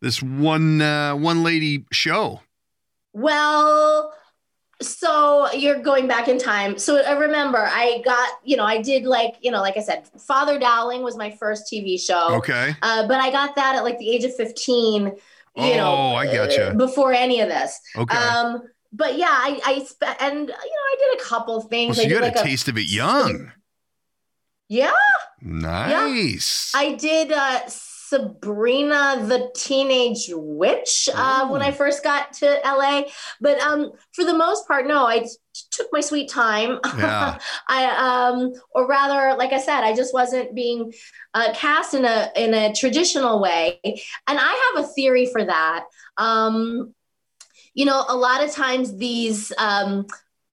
[0.00, 2.40] this one uh one lady show?
[3.12, 4.12] Well,
[4.82, 6.78] so you're going back in time.
[6.78, 10.06] So I remember I got, you know, I did like, you know, like I said,
[10.20, 12.34] Father Dowling was my first TV show.
[12.36, 12.74] Okay.
[12.82, 15.12] Uh, but I got that at like the age of 15, you
[15.76, 16.70] know, Oh, I gotcha.
[16.70, 17.80] uh, before any of this.
[17.96, 18.16] Okay.
[18.16, 18.62] Um,
[18.92, 21.96] but yeah, I, I spe- and you know, I did a couple well, things.
[21.96, 23.52] so I you got like a taste of it young.
[24.68, 24.92] yeah,
[25.40, 26.72] Nice.
[26.74, 27.60] I did uh,
[28.08, 33.02] Sabrina the Teenage Witch uh, when I first got to LA.
[33.40, 35.28] But um, for the most part, no, I t-
[35.72, 36.78] took my sweet time.
[36.96, 37.38] Yeah.
[37.68, 40.92] I um, or rather, like I said, I just wasn't being
[41.34, 45.84] uh, cast in a in a traditional way, and I have a theory for that.
[46.16, 46.94] Um,
[47.74, 50.06] you know, a lot of times these um,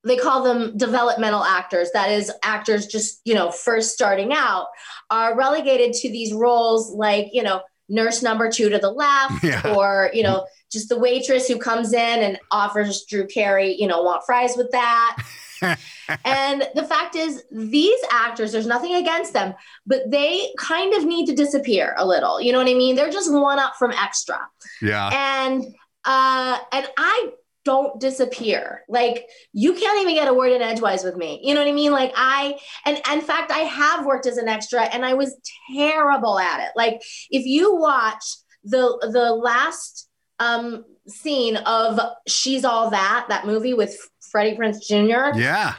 [0.05, 1.89] they call them developmental actors.
[1.93, 4.67] That is actors just you know first starting out
[5.09, 9.75] are relegated to these roles like you know nurse number two to the left Yeah.
[9.75, 14.01] or you know just the waitress who comes in and offers drew carey you know
[14.03, 15.17] want fries with that.
[16.25, 19.53] And the fact is these actors there's nothing against them
[19.87, 22.41] but they kind of need to disappear a little.
[22.41, 22.97] You know what i mean?
[22.97, 24.39] They're just one up from extra.
[24.81, 25.09] Yeah.
[25.13, 25.63] and
[26.03, 27.29] uh and i
[27.65, 28.83] don't disappear.
[28.87, 31.39] Like you can't even get a word in edgewise with me.
[31.43, 31.91] You know what i mean?
[31.91, 35.35] Like i and, and in fact i have worked as an extra and i was
[35.75, 36.71] terrible at it.
[36.75, 38.23] Like if you watch
[38.63, 43.95] the the last um scene of she's all that that movie with
[44.31, 45.75] freddie prinze jr Yeah.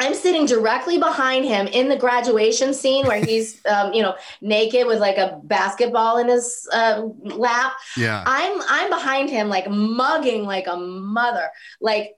[0.00, 4.86] I'm sitting directly behind him in the graduation scene where he's, um, you know, naked
[4.86, 7.74] with like a basketball in his uh, lap.
[7.96, 8.24] Yeah.
[8.26, 12.16] I'm I'm behind him like mugging like a mother, like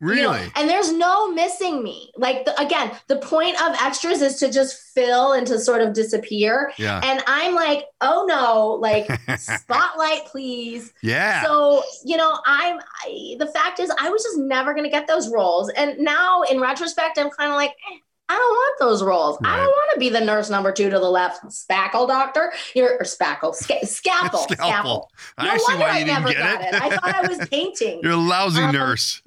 [0.00, 0.52] you know, Really?
[0.56, 2.12] and there's no missing me.
[2.16, 5.94] Like the, again, the point of extras is to just fill and to sort of
[5.94, 6.72] disappear.
[6.76, 7.00] Yeah.
[7.02, 10.92] And I'm like, oh no, like spotlight, please.
[11.02, 11.42] yeah.
[11.44, 15.06] So, you know, I'm I, the fact is I was just never going to get
[15.06, 15.70] those roles.
[15.70, 17.96] And now in retrospect, I'm kind of like, eh,
[18.28, 19.38] I don't want those roles.
[19.44, 22.94] I don't want to be the nurse number two to the left, spackle doctor, You're,
[22.94, 24.56] or spackle, sca- scalpel, scalpel.
[24.56, 25.12] Scalpel.
[25.38, 26.74] No I wonder why I you never got it.
[26.74, 26.82] it.
[26.82, 28.00] I thought I was painting.
[28.02, 29.22] You're a lousy Um, nurse.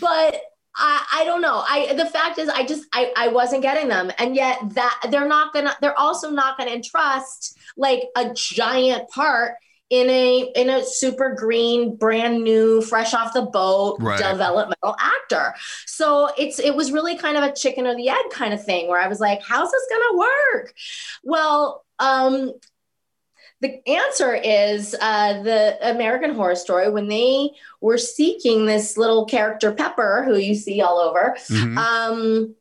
[0.00, 0.40] but
[0.76, 1.62] I, I don't know.
[1.66, 4.10] I the fact is I just I, I wasn't getting them.
[4.18, 9.52] And yet that they're not gonna they're also not gonna entrust like a giant part
[10.00, 14.18] in a in a super green, brand new, fresh off the boat Right.
[14.18, 15.54] developmental actor.
[15.86, 18.88] So it's it was really kind of a chicken or the egg kind of thing
[18.88, 20.74] where I was like, how's this gonna work?
[21.22, 22.52] Well, um
[23.60, 27.48] the answer is uh, the American Horror Story when they
[27.80, 31.34] were seeking this little character Pepper, who you see all over.
[31.48, 31.76] Mhm.
[31.78, 32.54] Um,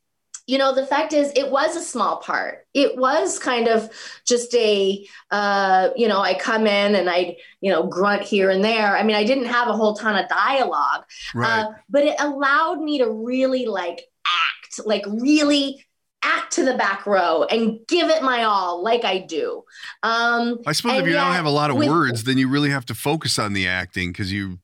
[0.46, 2.68] you know, the fact is, it was a small part.
[2.74, 3.90] It was kind of
[4.28, 8.64] just a, uh, you know, I come in and I, you know, grunt here and
[8.64, 8.98] there.
[8.98, 11.62] I mean, I didn't have a whole ton of dialogue, right.
[11.62, 15.86] uh, but it allowed me to really like act, like really
[16.26, 19.64] act to the back row and give it my all, like I do.
[20.04, 22.70] Um, I suppose if you don't have a lot of with- words, then you really
[22.70, 24.60] have to focus on the acting because you.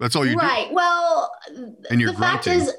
[0.00, 0.38] That's all you do.
[0.38, 0.68] right.
[0.72, 1.32] Well,
[1.90, 2.68] And you're the fact grunting.
[2.68, 2.74] is,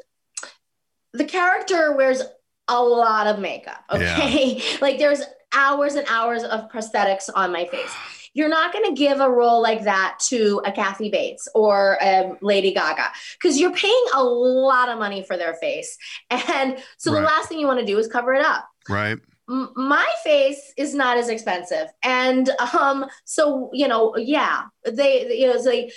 [1.14, 2.22] the character wears
[2.68, 3.84] a lot of makeup.
[3.92, 7.92] Okay, like there's hours and hours of prosthetics on my face.
[8.36, 12.34] You're not going to give a role like that to a Kathy Bates or a
[12.44, 15.98] Lady Gaga because you're paying a lot of money for their face,
[16.30, 17.22] and so Right.
[17.22, 18.68] the last thing you want to do is cover it up.
[18.88, 19.18] Right.
[19.50, 25.48] m- my face is not as expensive and um so you know yeah they you
[25.48, 25.92] know it's like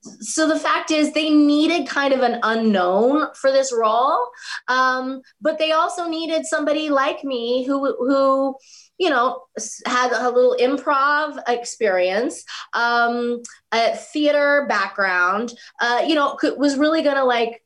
[0.00, 4.30] so the fact is they needed kind of an unknown for this role
[4.68, 8.56] um but they also needed somebody like me who who
[8.98, 9.44] you know,
[9.86, 13.40] had a little improv experience, um,
[13.72, 17.62] a theater background, uh, you know, was really to like,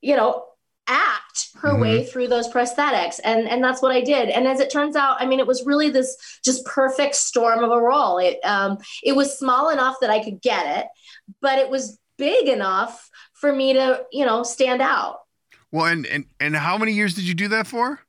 [0.00, 0.44] you know,
[0.90, 1.80] act her mm-hmm.
[1.80, 3.20] way through those prosthetics.
[3.22, 4.28] And and that's what i did.
[4.28, 7.70] And as it turns out i mean it was really this just perfect storm of
[7.70, 8.18] a role.
[8.18, 10.86] It um it was small enough that i could get it
[11.40, 15.20] but it was big enough for me to you know stand out.
[15.72, 18.00] Well and and and how many years did you do that for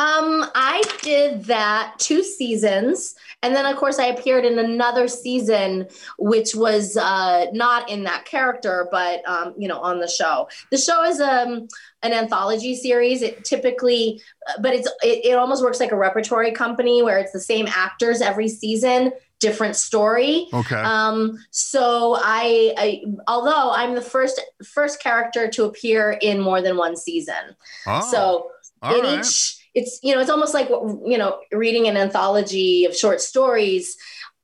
[0.00, 5.88] um, I did that two seasons, and then of course I appeared in another season,
[6.18, 10.48] which was uh, not in that character, but um, you know, on the show.
[10.70, 11.68] The show is um,
[12.02, 13.20] an anthology series.
[13.20, 14.22] It typically,
[14.62, 18.22] but it's it, it almost works like a repertory company where it's the same actors
[18.22, 20.46] every season, different story.
[20.50, 20.76] Okay.
[20.76, 26.78] Um, so I, I, although I'm the first first character to appear in more than
[26.78, 27.54] one season,
[27.86, 28.50] oh, so
[28.82, 29.18] in right.
[29.18, 33.96] each it's you know it's almost like you know reading an anthology of short stories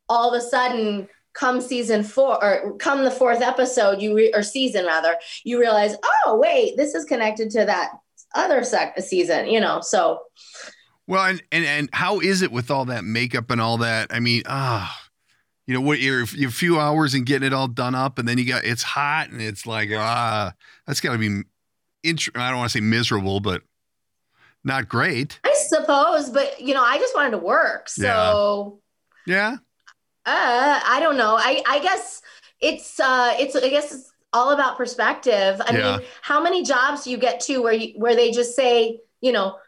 [0.08, 4.42] all of a sudden come season four or come the fourth episode you re- or
[4.42, 7.90] season rather you realize oh wait this is connected to that
[8.34, 10.20] other sec- season you know so.
[11.08, 14.08] Well and, and and how is it with all that makeup and all that?
[14.10, 15.06] I mean ah
[15.66, 18.26] you know what you're, you're a few hours and getting it all done up and
[18.26, 20.52] then you got it's hot and it's like ah
[20.86, 21.42] that's got to be
[22.02, 23.62] int- i don't want to say miserable but
[24.66, 28.80] not great i suppose but you know i just wanted to work so
[29.26, 29.56] yeah, yeah.
[30.26, 31.36] Uh, I don't know.
[31.38, 32.20] I, I guess
[32.60, 35.62] it's uh, it's I guess it's all about perspective.
[35.64, 35.96] I yeah.
[35.96, 39.30] mean, how many jobs do you get to where you where they just say, you
[39.30, 39.58] know,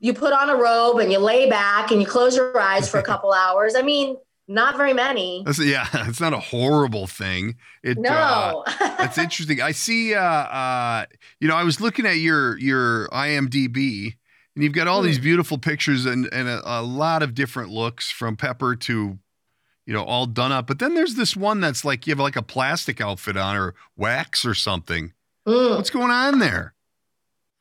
[0.00, 2.98] you put on a robe and you lay back and you close your eyes for
[2.98, 3.76] a couple hours.
[3.76, 4.16] I mean,
[4.48, 5.42] not very many.
[5.44, 7.56] That's, yeah, it's not a horrible thing.
[7.82, 9.60] It, no, uh, that's interesting.
[9.60, 10.14] I see.
[10.14, 11.06] Uh, uh,
[11.40, 14.16] you know, I was looking at your your IMDb,
[14.54, 15.24] and you've got all these hmm.
[15.24, 19.18] beautiful pictures and and a, a lot of different looks from Pepper to
[19.88, 20.66] you know, all done up.
[20.66, 23.74] But then there's this one that's like you have like a plastic outfit on or
[23.96, 25.14] wax or something.
[25.46, 25.76] Mm.
[25.76, 26.74] What's going on there?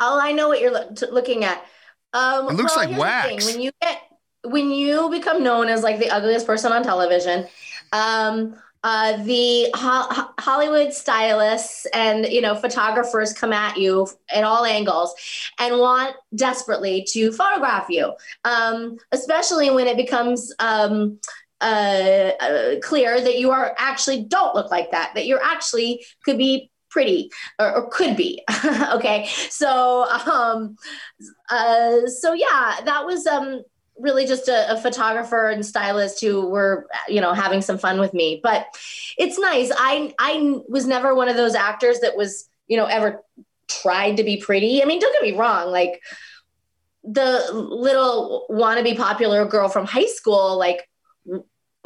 [0.01, 1.65] Oh, I know what you're lo- t- looking at.
[2.11, 3.45] Um, it looks well, like wax.
[3.45, 4.01] When you get
[4.49, 7.47] when you become known as like the ugliest person on television,
[7.91, 14.65] um, uh, the ho- Hollywood stylists and you know photographers come at you at all
[14.65, 15.13] angles
[15.59, 18.13] and want desperately to photograph you,
[18.45, 21.19] um, especially when it becomes um,
[21.61, 26.37] uh, uh, clear that you are actually don't look like that, that you're actually could
[26.37, 27.29] be pretty
[27.59, 28.43] or, or could be.
[28.93, 29.27] okay.
[29.49, 30.75] So, um,
[31.49, 33.61] uh, so yeah, that was, um,
[33.99, 38.13] really just a, a, photographer and stylist who were you know having some fun with
[38.13, 38.67] me but
[39.17, 43.23] it's nice i i was never one of those actors that was you know ever
[43.67, 46.01] tried to be pretty i mean don't get me wrong like
[47.03, 50.87] the little wannabe popular girl from high school like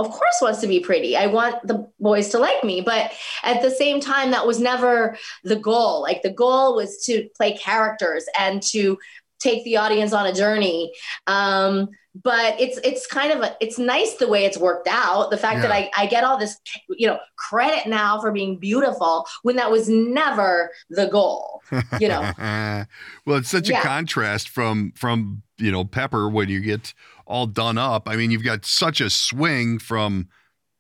[0.02, 1.16] of course wants to be pretty.
[1.16, 3.12] I want the boys to like me, but
[3.44, 6.02] at the same time that was never the goal.
[6.02, 8.98] Like the goal was to play characters and to
[9.42, 10.94] take the audience on a journey.
[11.28, 15.32] Um, but it's it's kind of a it's nice the way it's worked out.
[15.32, 15.62] The fact yeah.
[15.62, 16.58] that I, I get all this
[16.90, 21.62] you know credit now for being beautiful when that was never the goal.
[22.02, 22.34] You know.
[23.26, 23.80] well, it's such yeah.
[23.80, 26.94] a contrast from from you know Pepper when you get
[27.32, 28.10] all done up.
[28.10, 30.28] I mean, you've got such a swing from,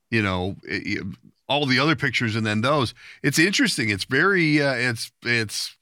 [0.09, 0.57] you know,
[1.47, 2.93] all the other pictures and then those.
[3.23, 3.89] It's interesting.
[3.89, 5.77] It's very, uh, it's, it's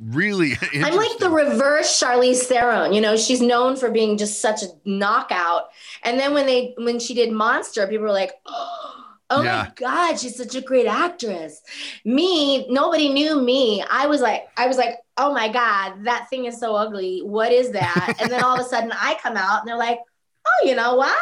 [0.00, 2.92] really I'm like the reverse Charlize Theron.
[2.92, 5.64] You know, she's known for being just such a knockout.
[6.02, 8.86] And then when they, when she did Monster, people were like, oh,
[9.32, 9.62] Oh yeah.
[9.68, 11.62] my God, she's such a great actress.
[12.04, 13.80] Me, nobody knew me.
[13.88, 17.20] I was like, I was like, oh my God, that thing is so ugly.
[17.20, 18.16] What is that?
[18.20, 20.00] and then all of a sudden I come out and they're like,
[20.44, 21.16] oh, you know what?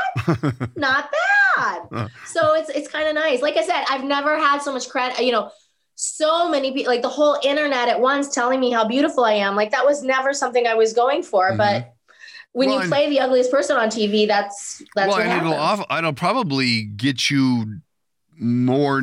[0.77, 1.11] Not
[1.57, 2.09] bad.
[2.27, 3.43] so it's it's kind of nice.
[3.43, 5.51] Like I said, I've never had so much credit, you know,
[6.01, 9.57] so many people like the whole internet at once telling me how beautiful I am.
[9.57, 11.57] Like that was never something I was going for, mm-hmm.
[11.57, 11.93] but
[12.53, 15.85] when well, you play the ugliest person on TV, that's that's well, and it'll off,
[15.91, 17.81] it'll probably get you
[18.39, 19.03] more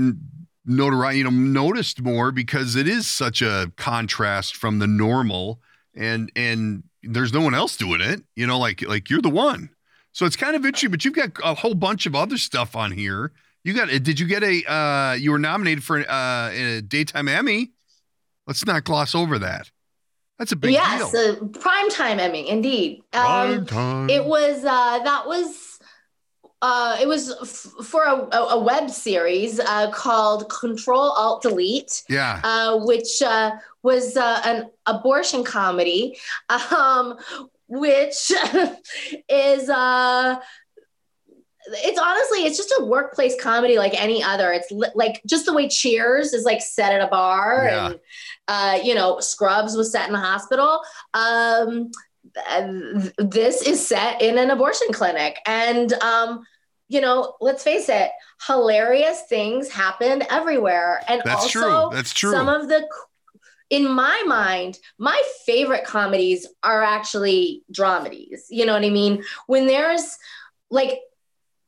[0.65, 5.60] notoriety, you know, noticed more because it is such a contrast from the normal
[5.95, 9.69] and and there's no one else doing it, you know, like like you're the one.
[10.13, 12.91] So it's kind of interesting, but you've got a whole bunch of other stuff on
[12.91, 13.34] here.
[13.65, 14.04] You got it.
[14.04, 17.71] did you get a uh you were nominated for uh, a daytime Emmy?
[18.45, 19.71] Let's not gloss over that.
[20.38, 21.22] That's a big yes, deal.
[21.24, 23.01] Yes, a primetime Emmy, indeed.
[23.13, 24.09] Um, time.
[24.11, 25.80] It was uh, that was
[26.61, 32.03] uh, it was f- for a, a, web series uh, called Control Alt Delete.
[32.07, 32.41] Yeah.
[32.43, 33.51] Uh, which uh,
[33.82, 36.18] was uh, an abortion comedy.
[36.72, 37.18] Um,
[37.68, 38.32] which
[39.30, 40.36] is uh
[41.68, 45.53] it's honestly it's just a workplace comedy like any other it's li- like just the
[45.53, 47.86] way cheers is like set at a bar Yeah.
[47.88, 47.99] and
[48.47, 50.82] uh you know scrubs was set in a hospital
[51.13, 51.91] um
[53.01, 56.43] th- this is set in an abortion clinic and um
[56.88, 58.11] you know let's face it
[58.47, 61.89] hilarious things happened everywhere and That's also true.
[61.91, 62.32] That's true.
[62.32, 62.88] some of the
[63.72, 69.66] in my mind my favorite comedies are actually dramedies you know what i mean when
[69.66, 70.16] there's
[70.70, 70.99] like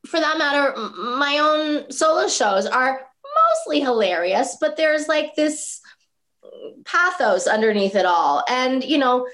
[0.07, 0.73] for that matter
[1.19, 3.01] my own solo shows are
[3.49, 5.81] mostly hilarious but there's like this
[6.85, 9.27] pathos underneath it all and you know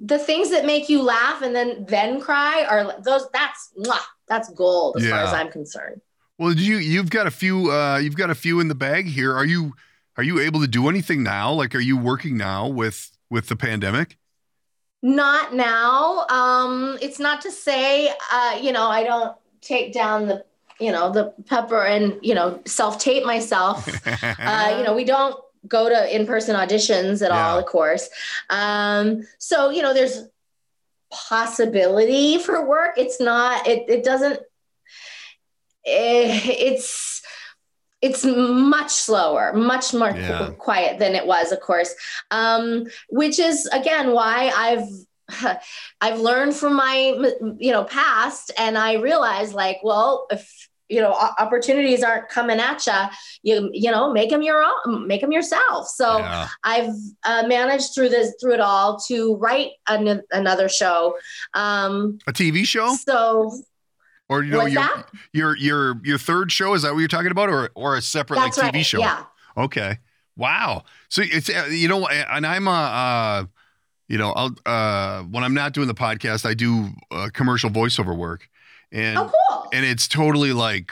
[0.00, 3.72] the things that make you laugh and then then cry are those that's
[4.28, 6.00] that's gold as far as i'm concerned
[6.38, 9.34] Well, you you've got a few uh, you've got a few in the bag here.
[9.34, 9.74] Are you
[10.16, 11.52] are you able to do anything now?
[11.52, 14.16] Like, are you working now with with the pandemic?
[15.02, 16.26] Not now.
[16.28, 20.44] Um, it's not to say, uh, you know, I don't take down the,
[20.80, 23.88] you know, the pepper and, you know, self tape myself.
[24.06, 25.36] uh, you know, we don't
[25.66, 28.08] go to in person auditions at all, of course.
[28.48, 30.22] Um, so, you know, there's
[31.10, 32.94] possibility for work.
[32.96, 34.40] It's not, it, it doesn't,
[35.86, 37.22] eh, it's,
[38.00, 40.50] it's much slower, much more Yeah.
[40.58, 41.94] quiet than it was, of course.
[42.30, 44.88] Um, which is again why I've
[46.00, 51.12] I've learned from my you know past, and I realized like, well, if you know
[51.38, 52.92] opportunities aren't coming at you,
[53.42, 55.88] you you know make them your own, make them yourself.
[55.88, 56.48] So Yeah.
[56.64, 61.16] I've uh, managed through this through it all to write an- another show.
[61.54, 63.52] Um, A TV show, so
[64.30, 65.06] or you know your that?
[65.32, 66.72] your your your third show?
[66.74, 69.00] Is that what you're talking about, or or a separate That's like TV show?
[69.00, 69.24] Yeah.
[69.56, 69.98] Okay.
[70.36, 70.84] Wow.
[71.08, 73.44] So it's uh, you know, and I'm a, uh,
[74.08, 78.16] you know, I'll uh, when I'm not doing the podcast, I do uh, commercial voiceover
[78.16, 78.48] work,
[78.90, 79.68] and Oh, cool.
[79.72, 80.90] and it's totally like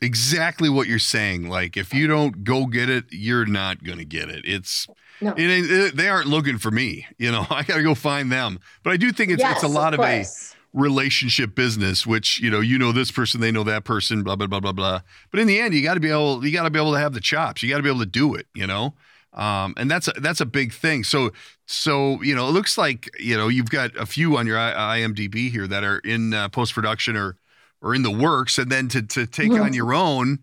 [0.00, 1.48] exactly what you're saying.
[1.48, 4.44] Like if you don't go get it, you're not gonna get it.
[4.44, 4.86] It's
[5.20, 5.32] No.
[5.36, 7.06] it it- they aren't looking for me.
[7.18, 8.58] You know, I gotta go find them.
[8.82, 10.24] But I do think it's it's a lot of, a
[10.74, 14.46] relationship business, which you know, you know this person, they know that person, blah blah
[14.46, 15.00] blah blah blah.
[15.30, 16.98] But in the end, you got to be able, you got to be able to
[16.98, 17.62] have the chops.
[17.62, 18.46] You got to be able to do it.
[18.54, 18.94] You know,
[19.34, 21.04] um, and that's a, that's a big thing.
[21.04, 21.30] So
[21.66, 25.50] so you know, it looks like you know you've got a few on your IMDb
[25.50, 27.36] here that are in uh, post production or
[27.80, 29.64] or in the works, and then to to take Mhm.
[29.64, 30.40] on your own.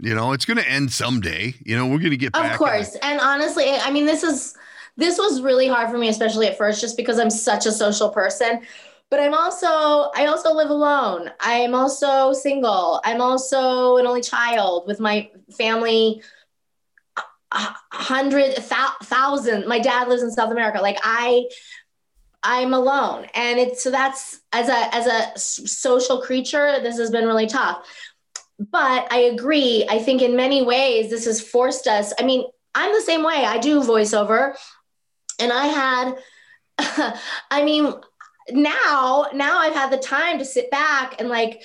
[0.00, 1.54] You know, it's going to end someday.
[1.64, 2.52] You know, we're going to get back.
[2.52, 2.96] Of course.
[3.02, 4.54] And honestly, I mean, this is
[4.96, 8.08] this was really hard for me, especially at first, just because I'm such a social
[8.08, 8.62] person.
[9.10, 11.30] But I'm also I also live alone.
[11.40, 13.02] I'm also single.
[13.04, 16.22] I'm also an only child with my family.
[17.52, 19.66] Hundred thou- thousand.
[19.66, 20.80] My dad lives in South America.
[20.80, 21.44] Like I,
[22.42, 26.80] I'm alone, and it's so that's as a as a social creature.
[26.80, 27.86] This has been really tough
[28.70, 29.86] but I agree.
[29.88, 32.12] I think in many ways this has forced us.
[32.18, 32.44] I mean,
[32.74, 33.44] I'm the same way.
[33.44, 34.54] I do voiceover,
[35.38, 37.18] and I had,
[37.50, 37.92] I mean,
[38.50, 41.62] now now I've had the time to sit back and like,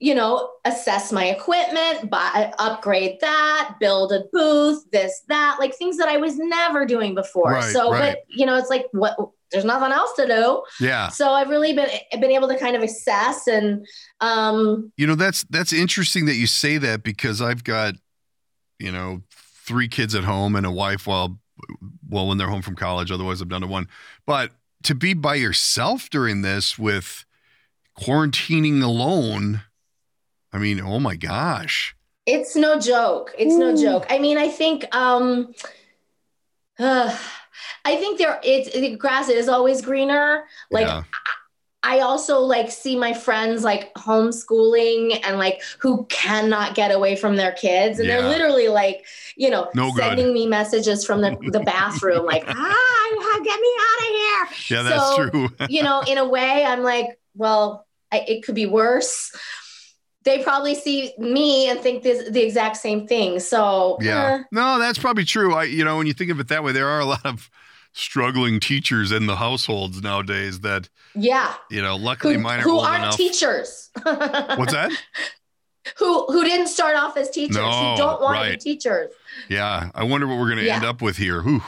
[0.00, 5.96] you know, assess my equipment, buy, upgrade that, build a booth, this that, like things
[5.96, 7.52] that I was never doing before.
[7.52, 8.16] Right, so, right.
[8.16, 9.16] but you know, it's like what
[9.54, 10.62] there's nothing else to do.
[10.84, 11.08] Yeah.
[11.08, 11.88] So I've really been
[12.20, 13.86] been able to kind of assess and
[14.20, 17.94] um You know, that's that's interesting that you say that because I've got,
[18.78, 21.38] you know, three kids at home and a wife while
[22.08, 23.10] well when they're home from college.
[23.10, 23.88] Otherwise, I've done to one.
[24.26, 24.50] But
[24.82, 27.24] to be by yourself during this with
[27.98, 29.62] quarantining alone,
[30.54, 31.96] I mean, oh my gosh.
[32.26, 33.34] It's no joke.
[33.36, 34.06] It's no joke.
[34.08, 35.52] I mean, I think um
[36.78, 37.16] uh,
[37.84, 40.44] I think there it's the grass is always greener.
[40.70, 41.02] Like yeah.
[41.82, 47.36] I also like see my friends like homeschooling and like who cannot get away from
[47.36, 48.20] their kids and Yeah.
[48.20, 49.04] they're literally like,
[49.36, 50.04] you know, No good.
[50.04, 54.82] sending me messages from the, the bathroom like, "Ah, get me out of here." Yeah,
[54.82, 55.48] that's true.
[55.68, 59.32] you know, in a way, I'm like, well, I, it could be worse.
[60.24, 63.40] They probably see me and think this the exact same thing.
[63.40, 64.38] So Yeah.
[64.40, 65.54] eh, No, that's probably true.
[65.54, 67.50] I you know, when you think of it that way, there are a lot of
[67.92, 71.54] struggling teachers in the households nowadays that, yeah.
[71.70, 73.16] you know, luckily Who, mine are who aren't enough.
[73.16, 73.90] teachers?
[74.02, 74.90] What's that?
[75.98, 77.56] who who didn't start off as teachers?
[77.56, 79.12] No, who don't want to be teachers?
[79.48, 80.76] Yeah, I wonder what we're going to Yeah.
[80.76, 81.42] end up with here.
[81.42, 81.62] Whew,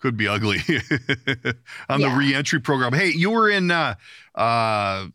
[0.00, 0.58] could be ugly
[1.88, 2.16] on the Yeah.
[2.16, 2.92] reentry program.
[2.92, 3.70] Hey, you were in.
[3.70, 3.96] Uh,
[4.34, 5.08] uh,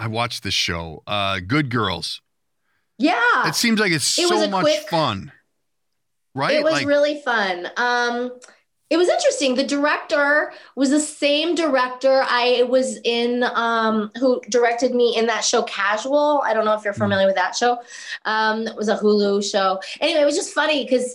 [0.00, 2.22] I watched this show, uh, Good Girls.
[2.96, 3.46] Yeah.
[3.46, 5.30] It seems like it's It so much quick- fun,
[6.34, 6.54] right?
[6.56, 7.70] It was like, really fun.
[7.76, 8.32] Um,
[8.88, 9.56] it was interesting.
[9.56, 15.44] The director was the same director I was in, um, who directed me in that
[15.44, 16.42] show Casual.
[16.46, 17.78] I don't know if you're familiar with that show.
[18.24, 19.80] Um, it was a Hulu show.
[20.00, 21.14] Anyway, it was just funny because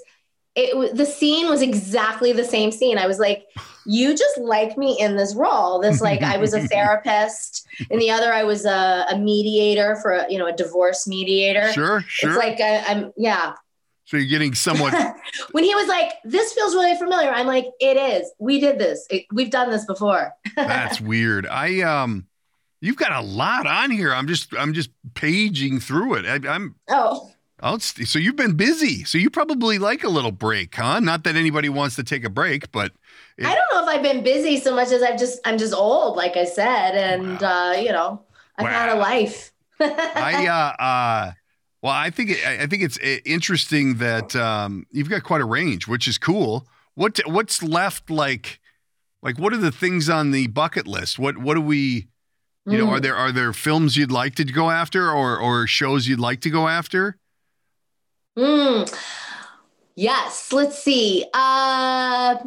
[0.56, 2.98] it the scene was exactly the same scene.
[2.98, 3.48] I was like,
[3.86, 5.82] you just like me in this role.
[5.82, 7.68] This like I was a therapist.
[7.90, 11.72] In the other, I was a, a mediator for a, you know a divorce mediator.
[11.74, 12.30] Sure, sure.
[12.30, 13.54] It's like I, I'm yeah.
[14.06, 14.94] So you're getting somewhat.
[15.52, 18.32] when he was like, "This feels really familiar," I'm like, "It is.
[18.40, 19.06] We did this.
[19.10, 21.48] It, we've done this before." That's weird.
[21.48, 22.28] I um,
[22.82, 24.14] you've got a lot on here.
[24.14, 26.26] I'm just I'm just paging through it.
[26.26, 27.32] I, am Oh.
[27.68, 29.04] Oh, so you've been busy.
[29.06, 31.00] So you probably like a little break, huh?
[31.00, 32.92] Not that anybody wants to take a break, but
[33.40, 35.74] it, I don't know if I've been busy so much as I've just I'm just
[35.74, 37.72] old, like I said, and wow.
[37.72, 38.22] uh, you know,
[38.60, 38.72] I've wow.
[38.72, 39.52] had a life.
[39.80, 41.32] I uh, uh
[41.82, 45.46] well, I think it, I think it's eh, interesting that um, you've got quite a
[45.46, 46.68] range, which is cool.
[46.94, 48.60] What what's left like?
[49.24, 51.18] Like, what are the things on the bucket list?
[51.18, 52.10] What what do we?
[52.68, 53.02] You know, are mm.
[53.02, 56.52] there are there films you'd like to go after, or or shows you'd like to
[56.52, 57.18] go after?
[58.38, 58.84] Hmm.
[59.96, 60.52] Yes.
[60.52, 61.24] Let's see.
[61.34, 62.38] Uh,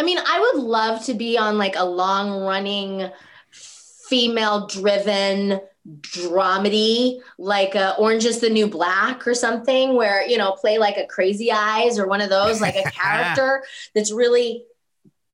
[0.00, 3.10] I mean, I would love to be on like a long running,
[3.50, 5.60] female driven
[6.00, 10.98] dramedy like uh, orange is the new black or something where you know play like
[10.98, 14.64] a crazy eyes or one of those like a character that's really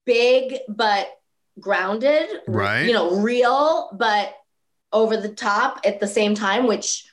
[0.05, 1.09] big but
[1.59, 4.35] grounded right you know real but
[4.93, 7.05] over the top at the same time which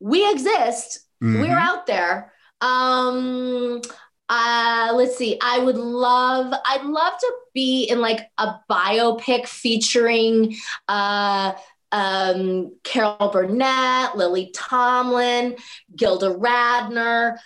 [0.00, 1.40] we exist mm-hmm.
[1.40, 3.80] we're out there um
[4.28, 10.56] uh let's see i would love i'd love to be in like a biopic featuring
[10.88, 11.52] uh
[11.92, 15.56] um, Carol Burnett, Lily Tomlin,
[15.94, 17.36] Gilda Radner,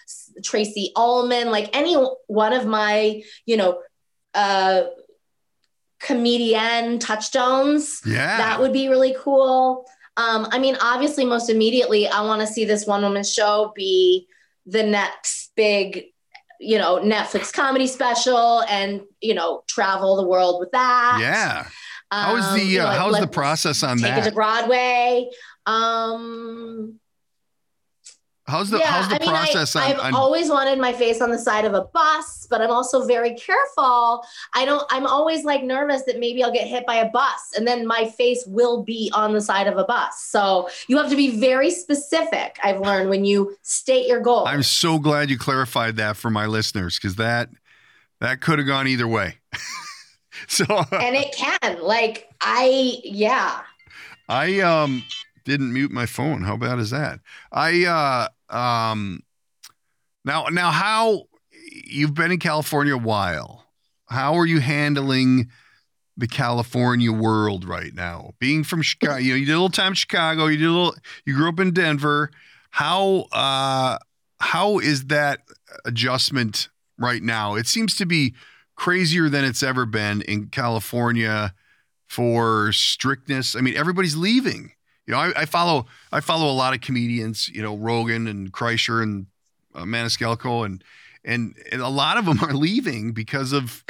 [0.44, 1.94] Tracey Ullman, like any
[2.28, 3.82] one of my, you know,
[4.34, 4.84] uh,
[5.98, 8.00] comedian touchstones.
[8.06, 8.36] Yeah.
[8.36, 9.86] That would be really cool.
[10.16, 14.26] Um, I mean, obviously, most immediately, I want to see this one woman show be
[14.64, 16.06] the next big,
[16.58, 21.18] you know, Netflix comedy special and, you know, travel the world with that.
[21.20, 21.66] Yeah.
[22.10, 24.14] How is the um, you know, uh, how's the process on take that?
[24.14, 25.28] Take it to Broadway.
[25.66, 27.00] Um,
[28.48, 29.74] How's the yeah, how's the I mean, process?
[29.74, 33.04] I, have always wanted my face on the side of a bus, but I'm also
[33.04, 34.24] very careful.
[34.54, 34.86] I don't.
[34.90, 38.06] I'm always like nervous that maybe I'll get hit by a bus, and then my
[38.06, 40.22] face will be on the side of a bus.
[40.22, 42.58] So you have to be very specific.
[42.62, 44.46] I've learned when you state your goal.
[44.46, 47.50] I'm so glad you clarified that for my listeners because that
[48.20, 49.38] that could have gone either way.
[50.46, 53.62] so and it can like I yeah.
[54.28, 55.02] I um
[55.46, 56.42] didn't mute my phone.
[56.42, 57.20] How bad is that?
[57.50, 57.84] I
[58.50, 59.22] uh um
[60.24, 61.24] now now how
[61.86, 63.64] you've been in California a while.
[64.08, 65.48] How are you handling
[66.16, 68.32] the California world right now?
[68.38, 70.72] Being from Chicago, you know, you did a little time in Chicago, you did a
[70.72, 70.94] little
[71.24, 72.30] you grew up in Denver.
[72.70, 73.98] How uh
[74.40, 75.40] how is that
[75.86, 76.68] adjustment
[76.98, 77.54] right now?
[77.54, 78.34] It seems to be
[78.74, 81.54] crazier than it's ever been in California
[82.08, 83.56] for strictness.
[83.56, 84.72] I mean, everybody's leaving.
[85.06, 87.48] You know, I, I follow I follow a lot of comedians.
[87.48, 89.26] You know, Rogan and Kreischer and
[89.74, 90.82] uh, Maniscalco, and,
[91.24, 93.84] and and a lot of them are leaving because of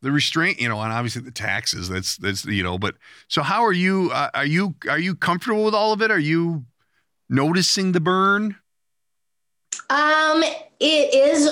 [0.00, 0.60] the restraint.
[0.60, 1.88] You know, and obviously the taxes.
[1.88, 2.78] That's that's you know.
[2.78, 2.94] But
[3.28, 4.10] so, how are you?
[4.12, 6.10] Uh, are you are you comfortable with all of it?
[6.10, 6.64] Are you
[7.28, 8.56] noticing the burn?
[9.90, 10.42] Um,
[10.80, 11.50] it is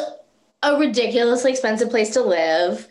[0.62, 2.88] a ridiculously expensive place to live,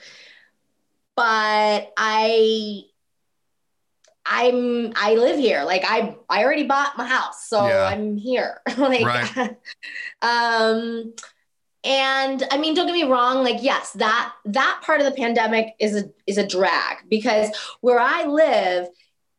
[1.16, 2.84] but I
[4.32, 5.64] I'm I live here.
[5.64, 7.86] Like I I already bought my house, so yeah.
[7.86, 8.62] I'm here.
[8.78, 9.58] like right.
[10.22, 11.14] um
[11.84, 15.74] and I mean don't get me wrong, like yes, that that part of the pandemic
[15.80, 17.50] is a is a drag because
[17.82, 18.88] where I live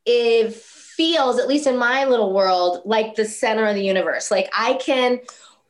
[0.05, 4.30] it feels at least in my little world like the center of the universe.
[4.30, 5.20] Like I can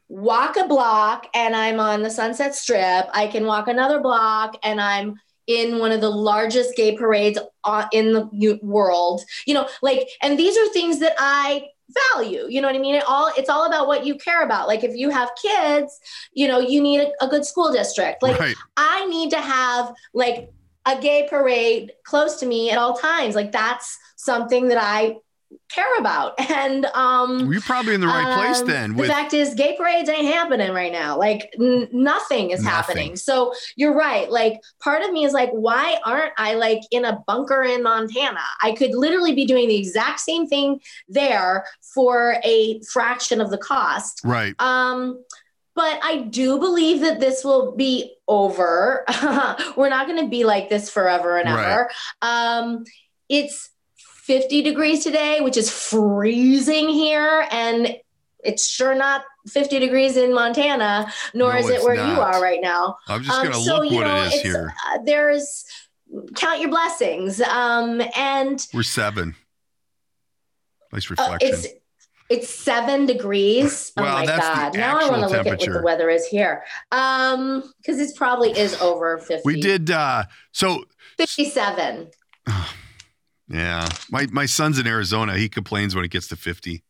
[0.08, 3.06] walk a block and I'm on the Sunset Strip.
[3.12, 7.86] I can walk another block and I'm in one of the largest gay parades uh,
[7.92, 9.22] in the world.
[9.46, 11.68] You know, like, and these are things that I
[12.14, 14.66] value you know what i mean it all it's all about what you care about
[14.66, 16.00] like if you have kids
[16.32, 18.56] you know you need a, a good school district like right.
[18.76, 20.50] i need to have like
[20.86, 25.14] a gay parade close to me at all times like that's something that i
[25.70, 26.34] care about.
[26.52, 28.94] And um, you're probably in the right um, place then.
[28.94, 31.18] With- the fact is, gay parades ain't happening right now.
[31.18, 32.96] Like n- nothing is nothing.
[32.96, 33.16] happening.
[33.16, 34.30] So you're right.
[34.30, 38.42] Like part of me is like, why aren't I like in a bunker in Montana?
[38.62, 43.58] I could literally be doing the exact same thing there for a fraction of the
[43.58, 44.20] cost.
[44.24, 44.54] Right.
[44.60, 45.24] Um,
[45.74, 49.04] but I do believe that this will be over.
[49.76, 51.90] We're not going to be like this forever and ever.
[52.20, 52.84] Um,
[53.28, 53.70] it's
[54.22, 57.96] 50 degrees today, which is freezing here, and
[58.44, 62.40] it's sure not 50 degrees in Montana, nor No, is it it's where you are
[62.40, 62.96] right now.
[63.08, 64.72] I'm just Um, gonna so, look what know, it is here.
[64.86, 65.64] Uh, there's
[66.36, 67.40] count your blessings.
[67.40, 69.34] Um, and We're seven.
[70.92, 71.48] Nice uh, reflection.
[71.48, 71.66] it's
[72.28, 73.92] it's seven degrees.
[73.96, 74.76] Well, oh my god!
[74.76, 76.62] Now I want to look at what the weather is here.
[76.92, 79.42] Um, because it probably is over fifty.
[79.44, 80.84] we did uh so
[81.16, 82.10] fifty-seven.
[83.52, 83.88] yeah.
[84.10, 85.36] My my son's in Arizona.
[85.36, 86.82] He complains when it gets to 50.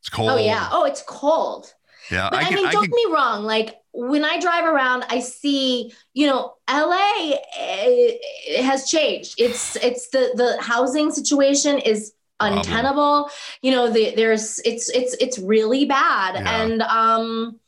[0.00, 0.30] It's cold.
[0.30, 0.68] Oh yeah.
[0.72, 1.72] Oh, it's cold.
[2.10, 2.28] Yeah.
[2.30, 3.44] But I, I can mean, I don't can me wrong.
[3.44, 9.34] Like when I drive around, I see, you know, LA eh, has changed.
[9.38, 12.58] It's it's the the housing situation is Problem.
[12.60, 13.30] untenable.
[13.62, 16.62] You know, the, there's it's it's it's really bad, Yeah.
[16.62, 17.60] and um,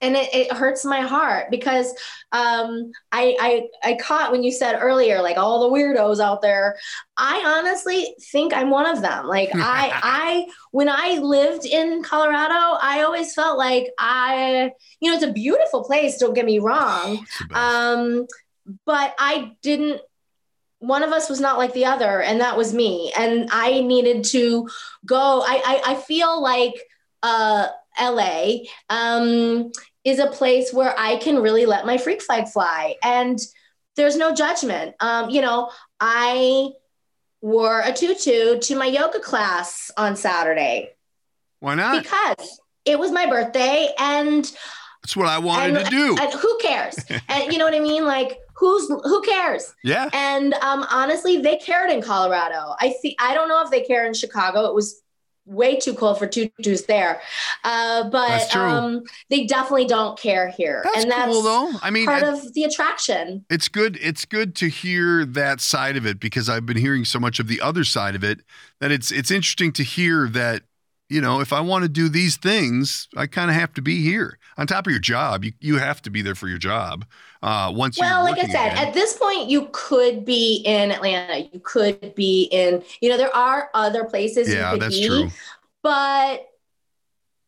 [0.00, 1.92] and it, it hurts my heart because
[2.32, 6.76] um, I I I caught when you said earlier, like all the weirdos out there.
[7.16, 9.26] I honestly think I'm one of them.
[9.26, 15.16] Like I I when I lived in Colorado, I always felt like I, you know,
[15.16, 17.18] it's a beautiful place, don't get me wrong.
[17.22, 17.60] It's the best.
[17.60, 18.26] Um,
[18.86, 20.00] but I didn't,
[20.78, 23.12] one of us was not like the other, and that was me.
[23.16, 24.68] And I needed to
[25.04, 25.42] go.
[25.46, 26.74] I, I, I feel like
[27.22, 27.66] uh,
[28.00, 29.72] LA um,
[30.04, 32.96] is a place where I can really let my freak flag fly.
[33.02, 33.38] And
[33.96, 34.94] there's no judgment.
[35.00, 35.70] Um, you know,
[36.00, 36.70] I
[37.42, 40.90] wore a tutu to my yoga class on Saturday
[41.60, 42.02] Why not?
[42.02, 44.44] because it was my birthday and
[45.02, 46.16] That's what I wanted and- to do.
[46.20, 46.96] and who cares
[47.28, 50.10] and you know what i mean like who's who cares yeah.
[50.12, 54.06] and um honestly they cared in colorado i see i don't know if they care
[54.06, 55.00] in chicago it was
[55.50, 57.20] way too cold for tutus there.
[57.64, 60.82] Uh but um they definitely don't care here.
[60.84, 61.72] That's and that's cool though.
[61.82, 63.44] I mean, part of the attraction.
[63.50, 67.18] It's good it's good to hear that side of it because I've been hearing so
[67.18, 68.40] much of the other side of it
[68.80, 70.62] that it's it's interesting to hear that
[71.10, 74.02] you know if I want to do these things I kind of have to be
[74.02, 77.04] here on top of your job you you have to be there for your job
[77.42, 78.88] uh once well you're like i said again.
[78.88, 83.34] at this point you could be in atlanta you could be in you know there
[83.34, 85.30] are other places yeah you could that's be true
[85.82, 86.46] but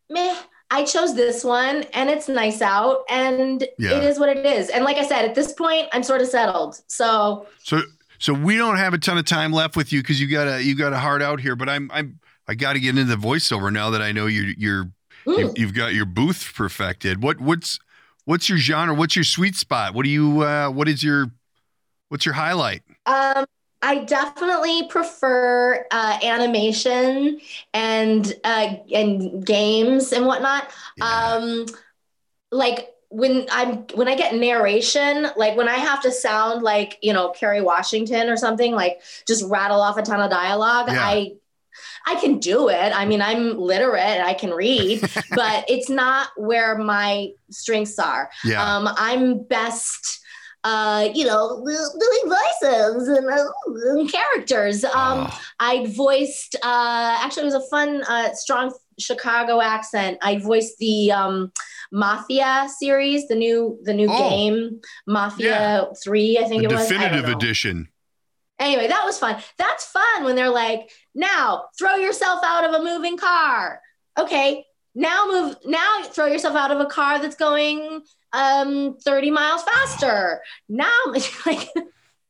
[0.09, 0.35] meh,
[0.71, 3.99] I chose this one and it's nice out and Yeah.
[3.99, 4.71] it is what it is.
[4.71, 6.81] And like I said, at this point, I'm sort of settled.
[6.87, 7.83] So so
[8.19, 10.63] so we don't have a ton of time left with you because you got a
[10.63, 13.17] you got a heart out here but I'm I'm I got to get into the
[13.17, 14.91] voiceover now that I know you you're
[15.27, 17.23] you, you've got your booth perfected.
[17.23, 17.79] What what's
[18.25, 18.95] what's your genre?
[18.95, 19.95] What's your sweet spot?
[19.95, 21.27] What do you uh what is your
[22.09, 22.83] what's your highlight?
[23.07, 23.47] um,
[23.85, 27.41] I definitely prefer uh, animation
[27.75, 30.71] and uh, and games and whatnot.
[31.01, 31.67] Um,
[32.53, 37.13] like when I'm when I get narration, like when I have to sound like you
[37.13, 40.89] know Kerry Washington or something, like just rattle off a ton of dialogue.
[40.89, 41.05] Yeah.
[41.05, 41.33] I
[42.07, 42.93] I can do it.
[42.95, 45.01] I mean, I'm literate and I can read,
[45.31, 48.31] but it's not where my strengths are.
[48.45, 48.63] yeah.
[48.63, 50.21] Um, I'm best,
[50.65, 53.45] uh, you know, doing voices and, uh,
[53.91, 54.85] and characters.
[54.85, 60.19] Um, Oh, I voiced, uh, actually, it was a fun, uh, strong Chicago accent.
[60.23, 61.53] I voiced the um,
[61.93, 64.29] Mafia series, the new, the new Oh.
[64.31, 66.89] game, Mafia Three, I think the it was.
[66.89, 67.89] Definitive edition.
[68.59, 69.43] Anyway, that was fun.
[69.59, 73.81] That's fun when they're like, now throw yourself out of a moving car.
[74.19, 75.57] Okay, now move.
[75.65, 78.03] Now throw yourself out of a car that's going
[78.33, 80.41] um 30 miles faster.
[80.69, 80.93] Now,
[81.47, 81.69] like,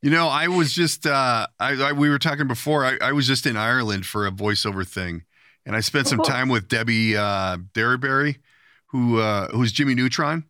[0.03, 2.85] You know, I was just uh I, I we were talking before.
[2.85, 5.25] I, I was just in Ireland for a voiceover thing,
[5.65, 8.39] and I spent some time with Debi uh Derryberry,
[8.87, 10.45] who uh who's Jimmy Neutron.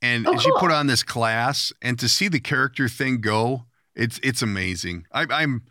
[0.00, 3.64] And Oh, she put on this class and to see the character thing go,
[3.96, 5.06] it's it's amazing.
[5.12, 5.64] I I'm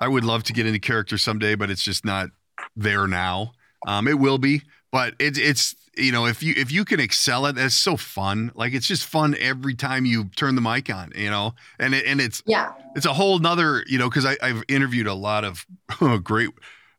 [0.00, 2.30] I would love to get into character someday, but it's just not
[2.76, 3.52] there now.
[3.86, 7.46] Um, it will be, but it's it's you know if you if you can excel
[7.46, 8.50] it, that's so fun.
[8.54, 12.06] Like it's just fun every time you turn the mic on, you know, and it,
[12.06, 15.66] and it's yeah, it's a whole nother you know because I've interviewed a lot of
[16.24, 16.50] great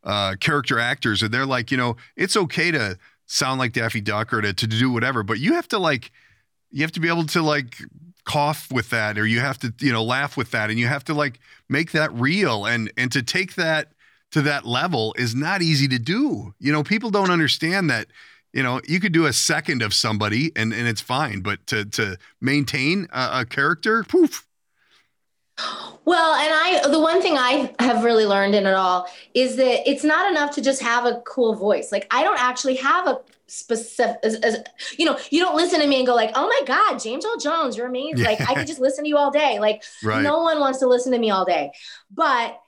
[0.04, 4.34] uh, character actors, and they're like, you know, it's okay to sound like Daffy Duck
[4.34, 6.12] or to to do whatever, but you have to like
[6.72, 7.78] you have to be able to like
[8.32, 11.04] cough with that or you have to you know laugh with that and you have
[11.04, 13.92] to like make that real and and to take that
[14.32, 18.08] to that level is not easy to do you know people don't understand that
[18.54, 21.84] you know you could do a second of somebody and and it's fine but to
[21.84, 24.48] to maintain a, a character poof
[26.06, 29.88] Well, and I, the one thing I have really learned in it all is that
[29.88, 31.92] it's not enough to just have a cool voice.
[31.92, 33.20] Like, I don't actually have a
[33.52, 34.64] specific, as, as,
[34.98, 37.38] you know, you don't listen to me and go like, oh my God, James Earl
[37.38, 38.20] Jones, you're amazing.
[38.20, 38.30] Yeah.
[38.30, 39.60] Like, I could just listen to you all day.
[39.60, 40.22] Like, Right.
[40.24, 41.72] no one wants to listen to me all day.
[42.10, 42.60] But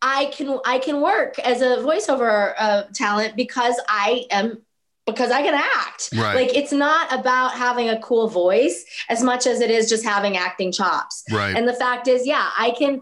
[0.00, 4.62] I can, I can work as a voiceover uh, talent because I am
[5.06, 6.10] because I can act.
[6.14, 6.34] Right.
[6.34, 10.36] Like it's not about having a cool voice as much as it is just having
[10.36, 11.24] acting chops.
[11.30, 11.56] Right.
[11.56, 13.00] And the fact is, yeah, I can,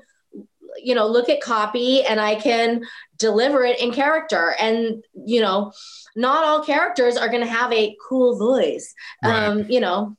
[0.83, 2.85] you know, look at copy and I can
[3.21, 4.55] deliver it in character.
[4.59, 5.73] And, you know,
[6.17, 8.95] not all characters are going to have a cool voice.
[9.23, 9.45] Right.
[9.45, 10.17] Um, you know,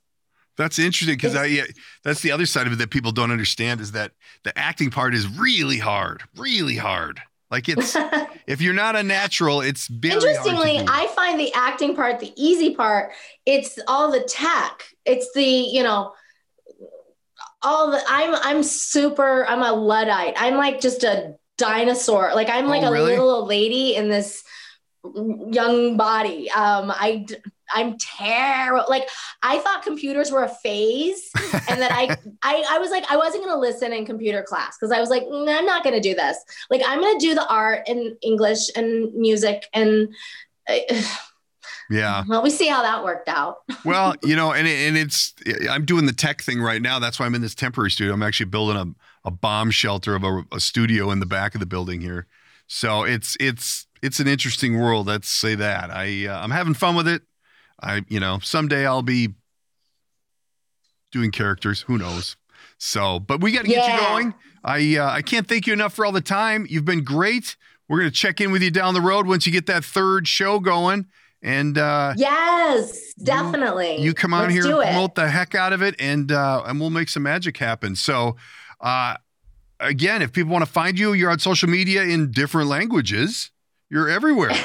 [0.57, 1.63] That's interesting because I yeah,
[2.03, 4.11] that's the other side of it that people don't understand is that
[4.43, 7.19] the acting part is really hard, really hard.
[7.49, 7.97] Like it's
[8.47, 10.85] if you're not a natural, it's very hard to interestingly.
[10.87, 13.11] I find the acting part the easy part.
[13.45, 14.83] It's all the tech.
[15.05, 16.13] It's the, you know,
[17.61, 20.35] all the I'm I'm super I'm a luddite.
[20.37, 22.31] I'm like just a dinosaur.
[22.33, 24.43] Like I'm like Oh, a little lady in this
[25.03, 26.49] young body.
[26.51, 27.25] Um I
[27.73, 28.85] I'm terrible.
[28.89, 29.07] Like
[29.43, 31.29] I thought computers were a phase
[31.69, 34.77] and that I, I I was like I wasn't going to listen in computer class
[34.77, 36.37] because I was like "Mm, I'm not going to do this.
[36.69, 40.09] Like I'm going to do the art and English and music and
[40.69, 41.01] uh,
[41.89, 42.23] yeah.
[42.27, 43.57] well we see how that worked out.
[43.85, 45.33] Well, you know, and it, and it's
[45.69, 46.99] I'm doing the tech thing right now.
[46.99, 48.13] That's why I'm in this temporary studio.
[48.13, 48.85] I'm actually building a,
[49.23, 52.27] a bomb shelter of a, a studio in the back of the building here.
[52.67, 55.07] So it's it's it's an interesting world.
[55.07, 55.91] Let's say that.
[55.91, 57.21] I uh, I'm having fun with it.
[57.81, 59.29] I you know someday I'll be
[61.11, 61.81] doing characters.
[61.81, 62.37] Who knows?
[62.77, 64.33] So, but we got to get you going.
[64.63, 66.65] I uh, I can't thank you enough for all the time.
[66.69, 67.55] You've been great.
[67.89, 70.59] We're gonna check in with you down the road once you get that third show
[70.59, 71.07] going.
[71.43, 73.97] And uh, Yes, definitely.
[73.99, 76.91] you come on Let's here, promote the heck out of it, and uh, and we'll
[76.91, 77.95] make some magic happen.
[77.95, 78.35] So,
[78.81, 79.15] uh,
[79.79, 83.51] again, if people want to find you, you're on social media in different languages.
[83.89, 84.51] You're everywhere.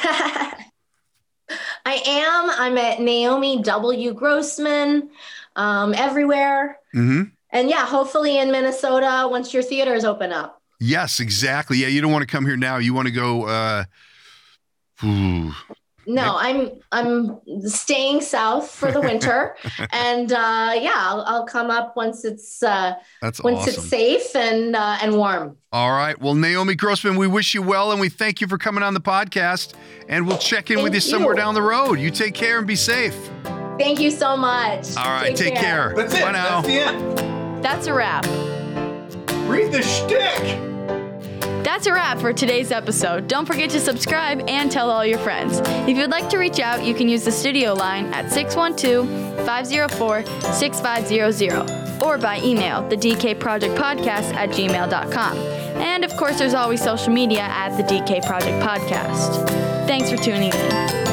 [1.84, 2.50] I am.
[2.50, 4.12] I'm at Naomi W.
[4.12, 5.10] Grossman
[5.54, 6.78] um, everywhere.
[6.92, 10.60] hmm And yeah, hopefully in Minnesota once your theaters open up.
[10.80, 11.78] Yes, exactly.
[11.78, 12.76] Yeah, you don't want to come here now.
[12.78, 13.44] You want to go.
[13.46, 13.84] Uh,
[15.04, 15.52] ooh,
[16.06, 19.56] No, I'm I'm staying south for the winter,
[19.90, 23.74] and uh, yeah, I'll, I'll come up once it's uh, that's once awesome.
[23.74, 25.56] it's safe and uh, and warm.
[25.72, 26.18] All right.
[26.20, 29.00] Well, Naomi Grossman, we wish you well, and we thank you for coming on the
[29.00, 29.74] podcast.
[30.08, 31.98] And we'll check in with you Thank somewhere down the road.
[31.98, 33.16] You take care and be safe.
[33.78, 34.96] Thank you so much.
[34.96, 35.36] All right.
[35.36, 35.92] Take, care.
[35.94, 36.22] That's it.
[36.22, 36.62] Bye now.
[36.62, 37.64] That's the end.
[37.64, 38.24] That's a wrap.
[39.48, 40.75] Read the shtick.
[41.66, 43.26] That's a wrap for today's episode.
[43.26, 45.58] Don't forget to subscribe and tell all your friends.
[45.88, 50.24] If you'd like to reach out, you can use the studio line at 612 504
[50.52, 55.36] 6500 or by email, the DK Project Podcast at gmail.com.
[55.36, 59.48] And of course, there's always social media at the DK Project Podcast.
[59.88, 61.05] Thanks for tuning in.